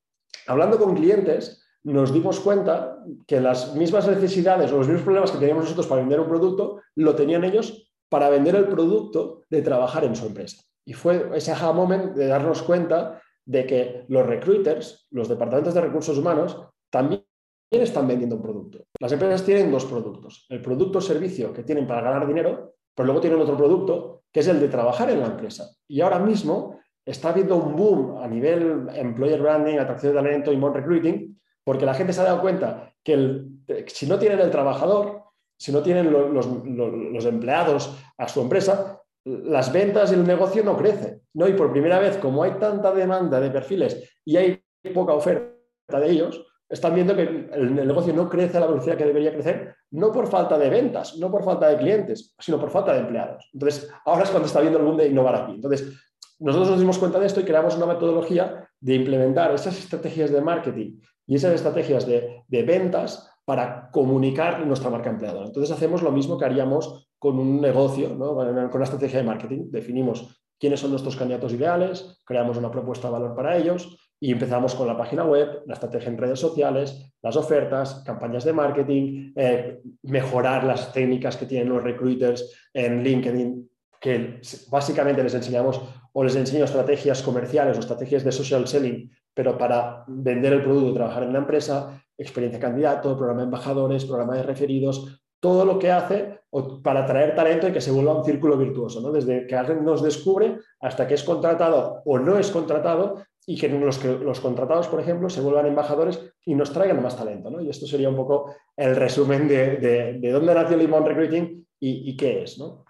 hablando 0.47 0.77
con 0.79 0.95
clientes, 0.95 1.63
nos 1.83 2.13
dimos 2.13 2.39
cuenta 2.39 2.97
que 3.27 3.41
las 3.41 3.75
mismas 3.75 4.07
necesidades 4.07 4.71
o 4.71 4.77
los 4.77 4.87
mismos 4.87 5.03
problemas 5.03 5.31
que 5.31 5.37
teníamos 5.37 5.65
nosotros 5.65 5.87
para 5.87 6.01
vender 6.01 6.19
un 6.19 6.29
producto, 6.29 6.81
lo 6.95 7.15
tenían 7.15 7.43
ellos 7.43 7.91
para 8.09 8.29
vender 8.29 8.55
el 8.55 8.67
producto 8.67 9.41
de 9.49 9.61
trabajar 9.61 10.03
en 10.05 10.15
su 10.15 10.27
empresa. 10.27 10.63
Y 10.85 10.93
fue 10.93 11.29
ese 11.33 11.51
aha 11.51 11.73
moment 11.73 12.13
de 12.13 12.27
darnos 12.27 12.61
cuenta 12.61 13.21
de 13.45 13.65
que 13.65 14.05
los 14.07 14.25
recruiters, 14.25 15.07
los 15.11 15.27
departamentos 15.27 15.73
de 15.73 15.81
recursos 15.81 16.17
humanos, 16.17 16.57
también 16.89 17.25
están 17.71 18.07
vendiendo 18.07 18.35
un 18.35 18.41
producto. 18.41 18.85
Las 18.99 19.11
empresas 19.11 19.43
tienen 19.43 19.71
dos 19.71 19.85
productos. 19.85 20.45
El 20.49 20.61
producto 20.61 20.99
o 20.99 21.01
servicio 21.01 21.51
que 21.51 21.63
tienen 21.63 21.87
para 21.87 22.01
ganar 22.01 22.27
dinero, 22.27 22.75
pero 22.95 23.05
luego 23.07 23.21
tienen 23.21 23.39
otro 23.39 23.57
producto 23.57 24.23
que 24.31 24.39
es 24.39 24.47
el 24.47 24.59
de 24.59 24.67
trabajar 24.67 25.09
en 25.09 25.19
la 25.19 25.27
empresa. 25.27 25.69
Y 25.87 26.01
ahora 26.01 26.19
mismo 26.19 26.79
está 27.05 27.29
habiendo 27.29 27.55
un 27.55 27.75
boom 27.75 28.17
a 28.21 28.27
nivel 28.27 28.87
employer 28.95 29.41
branding, 29.41 29.77
atracción 29.77 30.13
de 30.13 30.21
talento 30.21 30.51
y 30.51 30.57
more 30.57 30.79
recruiting, 30.79 31.39
porque 31.63 31.85
la 31.85 31.93
gente 31.93 32.13
se 32.13 32.21
ha 32.21 32.25
dado 32.25 32.41
cuenta 32.41 32.93
que 33.03 33.45
si 33.87 34.07
no 34.07 34.17
tienen 34.17 34.39
el 34.39 34.51
trabajador, 34.51 35.21
si 35.57 35.71
no 35.71 35.81
tienen 35.81 36.11
los, 36.11 37.25
empleados 37.25 37.97
a 38.17 38.27
su 38.27 38.41
empresa, 38.41 39.01
las 39.23 39.71
ventas 39.71 40.11
y 40.11 40.15
el 40.15 40.25
negocio 40.25 40.63
no 40.63 40.75
crecen. 40.75 41.21
¿no? 41.33 41.47
Y 41.47 41.53
por 41.53 41.71
primera 41.71 41.99
vez, 41.99 42.17
como 42.17 42.43
hay 42.43 42.51
tanta 42.53 42.91
demanda 42.91 43.39
de 43.39 43.51
perfiles 43.51 44.17
y 44.25 44.35
hay 44.37 44.63
poca 44.93 45.13
oferta 45.13 45.53
de 45.99 46.09
ellos, 46.09 46.45
están 46.73 46.95
viendo 46.95 47.15
que 47.15 47.21
el, 47.21 47.75
negocio 47.75 48.13
no 48.13 48.27
crece 48.27 48.57
a 48.57 48.61
la 48.61 48.65
velocidad 48.65 48.97
que 48.97 49.05
debería 49.05 49.31
crecer, 49.31 49.75
no 49.91 50.11
por 50.11 50.27
falta 50.27 50.57
de 50.57 50.71
ventas, 50.71 51.17
no 51.17 51.29
por 51.29 51.43
falta 51.43 51.67
de 51.67 51.77
clientes, 51.77 52.33
sino 52.39 52.59
por 52.59 52.71
falta 52.71 52.93
de 52.93 53.01
empleados. 53.01 53.47
Entonces, 53.53 53.91
ahora 54.05 54.23
es 54.23 54.31
cuando 54.31 54.47
está 54.47 54.59
viendo 54.59 54.79
el 54.79 54.85
boom 54.85 54.97
de 54.97 55.07
innovar 55.07 55.35
aquí. 55.35 55.51
Entonces, 55.53 55.93
nosotros 56.39 56.71
nos 56.71 56.79
dimos 56.79 56.97
cuenta 56.97 57.19
de 57.19 57.27
esto 57.27 57.41
y 57.41 57.43
creamos 57.43 57.77
una 57.77 57.85
metodología 57.85 58.67
de 58.79 58.95
implementar 58.95 59.53
esas 59.53 59.77
estrategias 59.77 60.31
de 60.31 60.41
marketing 60.41 60.99
y 61.27 61.35
esas 61.35 61.53
estrategias 61.53 62.07
de, 62.07 62.43
ventas 62.49 63.29
para 63.45 63.91
comunicar 63.91 64.65
nuestra 64.65 64.89
marca 64.89 65.11
empleadora. 65.11 65.45
Entonces, 65.45 65.75
hacemos 65.75 66.01
lo 66.01 66.11
mismo 66.11 66.39
que 66.39 66.45
haríamos 66.45 67.07
con 67.19 67.37
un 67.37 67.61
negocio, 67.61 68.17
con 68.17 68.47
una 68.47 68.83
estrategia 68.83 69.19
de 69.19 69.25
marketing. 69.25 69.65
Definimos 69.69 70.43
quiénes 70.59 70.79
son 70.79 70.89
nuestros 70.89 71.15
candidatos 71.15 71.53
ideales, 71.53 72.19
creamos 72.25 72.57
una 72.57 72.71
propuesta 72.71 73.09
de 73.09 73.13
valor 73.13 73.35
para 73.35 73.57
ellos, 73.57 73.95
y 74.23 74.31
empezamos 74.31 74.73
con 74.73 74.87
la 74.87 74.95
página 74.95 75.25
web, 75.25 75.63
la 75.67 75.73
estrategia 75.73 76.07
en 76.07 76.17
redes 76.17 76.39
sociales, 76.39 77.11
las 77.21 77.35
ofertas, 77.35 78.03
campañas 78.05 78.45
de 78.45 78.53
marketing, 78.53 79.33
eh, 79.35 79.81
mejorar 80.03 80.63
las 80.63 80.93
técnicas 80.93 81.35
que 81.35 81.45
tienen 81.45 81.67
los 81.67 81.83
recruiters 81.83 82.69
en 82.73 83.03
LinkedIn, 83.03 83.69
que 83.99 84.39
básicamente 84.71 85.21
les 85.21 85.33
enseñamos 85.33 85.81
o 86.13 86.23
les 86.23 86.37
enseño 86.37 86.63
estrategias 86.63 87.21
comerciales 87.21 87.75
o 87.75 87.81
estrategias 87.81 88.23
de 88.23 88.31
social 88.31 88.65
selling, 88.65 89.11
pero 89.33 89.57
para 89.57 90.05
vender 90.07 90.53
el 90.53 90.63
producto, 90.63 90.93
trabajar 90.93 91.23
en 91.23 91.33
la 91.33 91.39
empresa, 91.39 92.01
experiencia 92.17 92.61
candidato, 92.61 93.17
programa 93.17 93.41
de 93.41 93.47
embajadores, 93.47 94.05
programa 94.05 94.37
de 94.37 94.43
referidos, 94.43 95.21
todo 95.43 95.65
lo 95.65 95.77
que 95.77 95.91
hace 95.91 96.39
para 96.81 97.01
atraer 97.01 97.35
talento 97.35 97.67
y 97.67 97.73
que 97.73 97.81
se 97.81 97.91
vuelva 97.91 98.15
un 98.15 98.23
círculo 98.23 98.57
virtuoso, 98.57 99.01
¿no? 99.01 99.11
desde 99.11 99.45
que 99.45 99.57
alguien 99.57 99.83
nos 99.83 100.01
descubre 100.01 100.57
hasta 100.79 101.05
que 101.05 101.15
es 101.15 101.23
contratado 101.23 102.01
o 102.05 102.17
no 102.17 102.37
es 102.37 102.49
contratado 102.49 103.25
y 103.45 103.59
que 103.59 103.67
los, 103.67 103.97
que 103.97 104.07
los 104.07 104.39
contratados, 104.39 104.87
por 104.87 105.01
ejemplo, 105.01 105.29
se 105.29 105.41
vuelvan 105.41 105.65
embajadores 105.65 106.21
y 106.45 106.55
nos 106.55 106.71
traigan 106.71 107.03
más 107.03 107.17
talento. 107.17 107.49
¿no? 107.49 107.59
Y 107.59 107.69
esto 107.69 107.85
sería 107.85 108.07
un 108.07 108.15
poco 108.15 108.55
el 108.77 108.95
resumen 108.95 109.49
de, 109.49 110.17
de, 110.21 110.31
dónde 110.31 110.55
nació 110.55 110.77
el 110.77 110.83
Inbound 110.83 111.07
Recruiting 111.07 111.67
y, 111.77 112.15
qué 112.15 112.43
es. 112.43 112.57
¿no? 112.57 112.85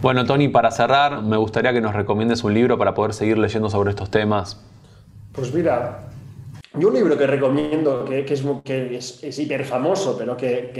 Bueno, 0.00 0.24
Tony, 0.24 0.48
para 0.48 0.70
cerrar, 0.70 1.22
me 1.22 1.36
gustaría 1.36 1.74
que 1.74 1.82
nos 1.82 1.94
recomiendes 1.94 2.42
un 2.42 2.54
libro 2.54 2.78
para 2.78 2.94
poder 2.94 3.12
seguir 3.12 3.36
leyendo 3.36 3.68
sobre 3.68 3.90
estos 3.90 4.10
temas. 4.10 4.64
Pues 5.34 5.52
mira, 5.52 6.08
yo 6.74 6.88
un 6.88 6.94
libro 6.94 7.18
que 7.18 7.26
recomiendo, 7.26 8.04
que, 8.04 8.24
que, 8.24 8.34
es, 8.34 8.42
que 8.64 8.96
es, 8.96 9.38
hiper 9.38 9.64
famoso, 9.64 10.16
pero 10.16 10.36
que, 10.36 10.70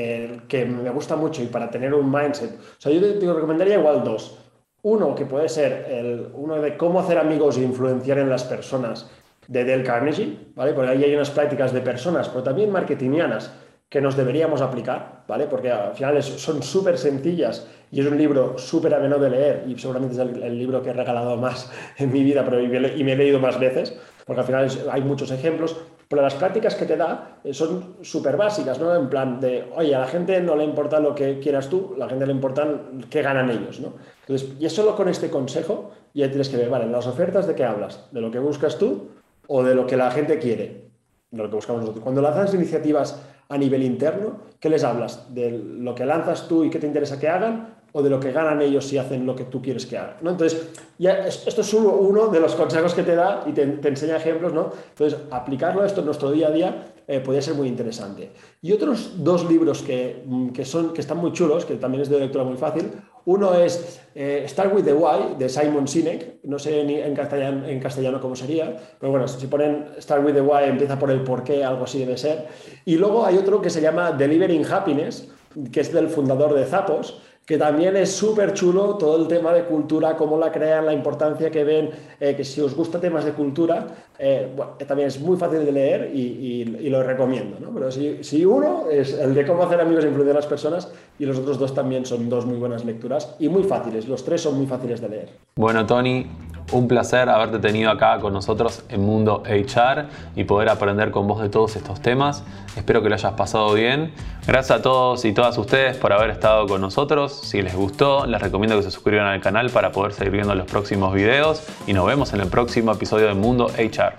que, 0.49 0.65
me 0.65 0.91
gusta 0.91 1.17
mucho 1.17 1.43
y 1.43 1.47
para 1.47 1.69
tener 1.69 1.93
un 1.95 2.11
mindset, 2.11 2.53
o 2.53 2.81
sea, 2.81 2.93
yo 2.93 3.01
te, 3.01 3.15
te 3.15 3.33
recomendaría 3.33 3.79
igual 3.79 4.05
dos. 4.05 4.39
Uno 4.83 5.15
que 5.15 5.27
puede 5.27 5.49
ser 5.49 5.87
el, 5.91 6.29
uno 6.35 6.61
de 6.61 6.77
cómo 6.77 7.01
hacer 7.01 7.19
amigos 7.19 7.59
e 7.59 7.63
influenciar 7.63 8.19
en 8.19 8.31
las 8.31 8.45
personas 8.45 9.11
de 9.49 9.65
Del 9.65 9.83
Carnegie, 9.83 10.39
¿vale? 10.55 10.73
Porque 10.73 10.93
ahí 10.93 11.05
hay 11.05 11.15
unas 11.15 11.31
prácticas 11.31 11.73
de 11.73 11.81
personas, 11.81 12.29
pero 12.29 12.45
también 12.45 12.71
marketingianas 12.71 13.53
que 13.89 14.01
nos 14.01 14.17
deberíamos 14.17 14.61
aplicar, 14.61 15.25
¿vale? 15.27 15.47
Porque 15.49 15.73
al 15.73 15.95
final 15.95 16.23
son 16.23 16.63
súper 16.63 16.97
sencillas 16.97 17.67
y 17.91 18.01
es 18.01 18.07
un 18.07 18.17
libro 18.17 18.57
súper 18.57 18.95
ameno 18.95 19.19
de 19.19 19.31
leer 19.31 19.65
y 19.67 19.77
seguramente 19.77 20.15
es 20.15 20.21
el, 20.21 20.57
libro 20.57 20.81
que 20.81 20.91
he 20.91 20.93
regalado 20.93 21.37
más 21.37 21.71
en 21.99 22.13
mi 22.13 22.23
vida 22.23 22.45
pero 22.45 22.61
y 22.61 22.69
me 23.05 23.13
he 23.13 23.17
leído 23.17 23.41
más 23.41 23.59
veces, 23.59 23.99
porque 24.27 24.41
al 24.41 24.47
final 24.47 24.69
hay 24.91 25.03
muchos 25.03 25.31
ejemplos, 25.31 25.77
pero 26.09 26.23
las 26.23 26.35
prácticas 26.35 26.75
que 26.75 26.87
te 26.87 26.97
da 26.97 27.39
eh, 27.45 27.55
son 27.55 27.97
súper 28.03 28.37
básicas, 28.37 28.81
¿no? 28.81 28.95
En 28.95 29.09
plan 29.09 29.39
de, 29.39 29.71
oye, 29.77 29.95
a 29.95 30.01
la 30.01 30.09
gente 30.09 30.41
no 30.41 30.57
le 30.57 30.65
importa 30.65 30.99
lo 30.99 31.15
que 31.15 31.39
quieras 31.39 31.69
tú, 31.69 31.93
a 31.95 31.99
la 31.99 32.09
gente 32.09 32.27
le 32.27 32.33
importa 32.33 32.67
qué 33.09 33.23
ganan 33.23 33.49
ellos, 33.51 33.81
¿no? 33.81 33.95
Entonces, 34.23 34.57
y 34.59 34.67
es 34.67 34.73
solo 34.73 34.97
con 34.97 35.09
este 35.09 35.31
consejo 35.31 35.93
ya 36.13 36.29
tienes 36.29 36.49
que 36.49 36.57
ver, 36.57 36.69
vale, 36.69 36.87
las 36.87 37.07
ofertas 37.07 37.47
de 37.47 37.55
qué 37.55 37.65
hablas, 37.65 38.09
de 38.11 38.21
lo 38.21 38.31
que 38.31 38.39
buscas 38.39 38.77
tú 38.79 39.11
o 39.47 39.63
de 39.63 39.75
lo 39.75 39.87
que 39.87 39.97
la 39.97 40.11
gente 40.11 40.39
quiere, 40.39 40.91
de 41.31 41.43
lo 41.43 41.49
que 41.49 41.57
buscamos 41.57 41.83
nosotros. 41.83 42.03
Cuando 42.03 42.21
lanzas 42.23 42.55
iniciativas 42.55 43.23
a 43.51 43.59
nivel 43.59 43.83
interno, 43.83 44.39
¿qué 44.61 44.71
les 44.71 44.85
hablas? 44.85 45.35
¿De 45.35 45.51
lo 45.51 45.95
que 45.95 46.07
lanzas 46.07 46.49
tú 46.49 46.65
y 46.65 46.71
qué 46.71 46.79
te 46.79 46.87
interesa 46.87 47.19
que 47.19 47.29
hagan? 47.29 47.75
¿O 47.93 48.01
de 48.01 48.09
lo 48.09 48.21
que 48.21 48.31
ganan 48.31 48.63
ellos 48.63 48.87
si 48.87 48.97
hacen 48.97 49.27
lo 49.27 49.35
que 49.35 49.45
tú 49.45 49.61
quieres 49.61 49.85
que 49.85 49.99
hagan? 49.99 50.17
¿no? 50.23 50.31
Entonces, 50.31 50.71
ya 50.99 51.27
esto 51.27 51.61
es 51.61 51.75
uno, 51.75 52.29
de 52.29 52.39
los 52.39 52.55
consejos 52.55 52.95
que 52.95 53.03
te 53.03 53.17
da 53.17 53.43
y 53.47 53.53
te, 53.53 53.63
enseña 53.63 54.17
ejemplos, 54.17 54.53
¿no? 54.53 54.71
Entonces, 54.91 55.19
aplicarlo 55.33 55.85
esto 55.85 55.99
en 55.99 56.07
nuestro 56.07 56.31
día 56.31 56.47
a 56.47 56.51
día 56.53 56.93
eh, 57.09 57.19
podría 57.19 57.43
ser 57.43 57.55
muy 57.55 57.67
interesante. 57.67 58.31
Y 58.63 58.71
otros 58.71 59.25
dos 59.25 59.51
libros 59.51 59.83
que, 59.83 60.23
mm, 60.25 60.51
que, 60.51 60.65
son, 60.65 60.93
que 60.93 61.01
están 61.01 61.19
muy 61.19 61.33
chulos, 61.33 61.65
que 61.65 61.75
también 61.75 62.03
es 62.03 62.09
de 62.09 62.21
lectura 62.21 62.45
muy 62.45 62.57
fácil, 62.57 62.93
uno 63.27 63.55
es 63.55 64.01
eh, 64.15 64.45
Start 64.49 64.75
with 64.75 64.85
the 64.85 64.93
Why 64.93 65.37
de 65.39 65.49
Simon 65.49 65.87
Sinek, 65.87 66.41
no 66.45 66.59
sé 66.59 66.85
ni 66.85 66.97
en 66.97 67.15
castellano, 67.15 67.67
en 67.67 67.81
castellano 67.81 68.21
cómo 68.21 68.35
sería, 68.35 68.77
pero 68.99 69.13
bueno, 69.13 69.29
si 69.29 69.47
ponen 69.47 69.87
Start 69.99 70.25
with 70.25 70.35
the 70.35 70.41
Why 70.41 70.65
empieza 70.65 70.99
por 70.99 71.11
el 71.11 71.23
por 71.23 71.45
qué, 71.45 71.65
algo 71.65 71.85
así 71.85 71.99
debe 71.99 72.17
ser. 72.17 72.47
Y 72.85 72.97
luego 72.97 73.25
hay 73.25 73.37
otro 73.37 73.61
que 73.61 73.71
se 73.71 73.81
llama 73.81 74.13
Delivering 74.13 74.65
Happiness, 74.65 75.29
que 75.73 75.81
es 75.81 75.93
del 75.93 76.09
fundador 76.09 76.55
de 76.55 76.65
Zappos, 76.65 77.21
que 77.51 77.59
también 77.59 77.97
es 77.97 78.13
súper 78.13 78.53
chulo 78.53 78.95
todo 78.95 79.21
el 79.21 79.27
tema 79.27 79.53
de 79.53 79.65
cultura, 79.65 80.15
cómo 80.17 80.39
la 80.39 80.53
crean, 80.53 80.87
la 80.87 80.93
importancia 80.93 81.51
que 81.51 81.65
ven, 81.65 81.91
eh, 82.21 82.37
que 82.37 82.45
si 82.45 82.61
os 82.61 82.77
gusta 82.77 83.01
temas 83.01 83.25
de 83.25 83.33
cultura, 83.33 83.89
eh, 84.17 84.55
también 84.87 85.09
es 85.09 85.19
muy 85.19 85.37
fácil 85.37 85.65
de 85.65 85.73
leer 85.73 86.13
y, 86.15 86.65
lo 86.89 87.03
recomiendo. 87.03 87.59
¿no? 87.59 87.71
Pero 87.75 87.91
si, 87.91 88.23
si, 88.23 88.45
uno 88.45 88.85
es 88.89 89.15
el 89.15 89.35
de 89.35 89.45
cómo 89.45 89.65
hacer 89.65 89.81
amigos 89.81 90.05
e 90.05 90.07
influir 90.07 90.31
a 90.31 90.35
las 90.35 90.47
personas 90.47 90.93
y 91.19 91.27
los 91.27 91.39
otros 91.39 91.59
dos 91.59 91.75
también 91.75 92.07
son 92.07 92.29
dos 92.29 92.47
muy 92.47 92.57
buenas 92.57 92.85
lecturas 92.85 93.35
y 93.41 93.49
muy 93.49 93.65
fáciles, 93.65 94.07
los 94.07 94.25
tres 94.25 94.43
son 94.43 94.57
muy 94.57 94.67
fáciles 94.67 95.01
de 95.01 95.09
leer. 95.09 95.29
Bueno, 95.57 95.85
Tony, 95.85 96.27
un 96.73 96.89
placer 96.89 97.29
haberte 97.29 97.59
tenido 97.59 97.91
acá 97.91 98.19
con 98.21 98.33
nosotros 98.33 98.85
en 98.89 99.03
Mundo 99.03 99.43
HR 99.45 100.07
y 100.37 100.45
poder 100.45 100.69
aprender 100.69 101.11
con 101.11 101.27
vos 101.27 101.41
de 101.43 101.49
todos 101.49 101.77
estos 101.77 102.01
temas. 102.01 102.45
Espero 102.77 103.03
que 103.03 103.09
lo 103.09 103.15
hayas 103.15 103.33
pasado 103.33 103.73
bien. 103.75 104.13
Gracias 104.47 104.79
a 104.79 104.83
todos 104.83 105.25
y 105.25 105.33
todas 105.33 105.57
ustedes 105.59 105.97
por 105.97 106.13
haber 106.13 106.31
estado 106.31 106.67
con 106.67 106.81
nosotros. 106.81 107.33
Si 107.33 107.63
les 107.63 107.75
gustó, 107.75 108.27
les 108.27 108.41
recomiendo 108.41 108.77
que 108.77 108.83
se 108.83 108.91
suscriban 108.91 109.27
al 109.27 109.41
canal 109.41 109.71
para 109.71 109.93
poder 109.93 110.13
seguir 110.13 110.33
viendo 110.33 110.55
los 110.55 110.67
próximos 110.67 111.15
videos 111.15 111.63
y 111.87 111.93
nos 111.93 112.07
vemos 112.07 112.33
en 112.33 112.41
el 112.41 112.49
próximo 112.49 112.93
episodio 112.93 113.27
de 113.27 113.35
Mundo 113.35 113.67
HR. 113.77 114.15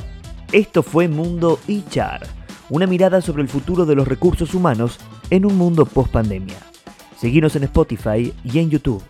Esto 0.51 0.83
fue 0.83 1.07
Mundo 1.07 1.59
HR, 1.67 2.27
una 2.69 2.87
mirada 2.87 3.21
sobre 3.21 3.41
el 3.41 3.49
futuro 3.49 3.85
de 3.85 3.95
los 3.95 4.07
recursos 4.07 4.53
humanos 4.53 4.99
en 5.29 5.45
un 5.45 5.57
mundo 5.57 5.85
post 5.85 6.11
pandemia. 6.11 6.57
Seguimos 7.17 7.55
en 7.55 7.63
Spotify 7.63 8.33
y 8.43 8.59
en 8.59 8.69
YouTube. 8.69 9.03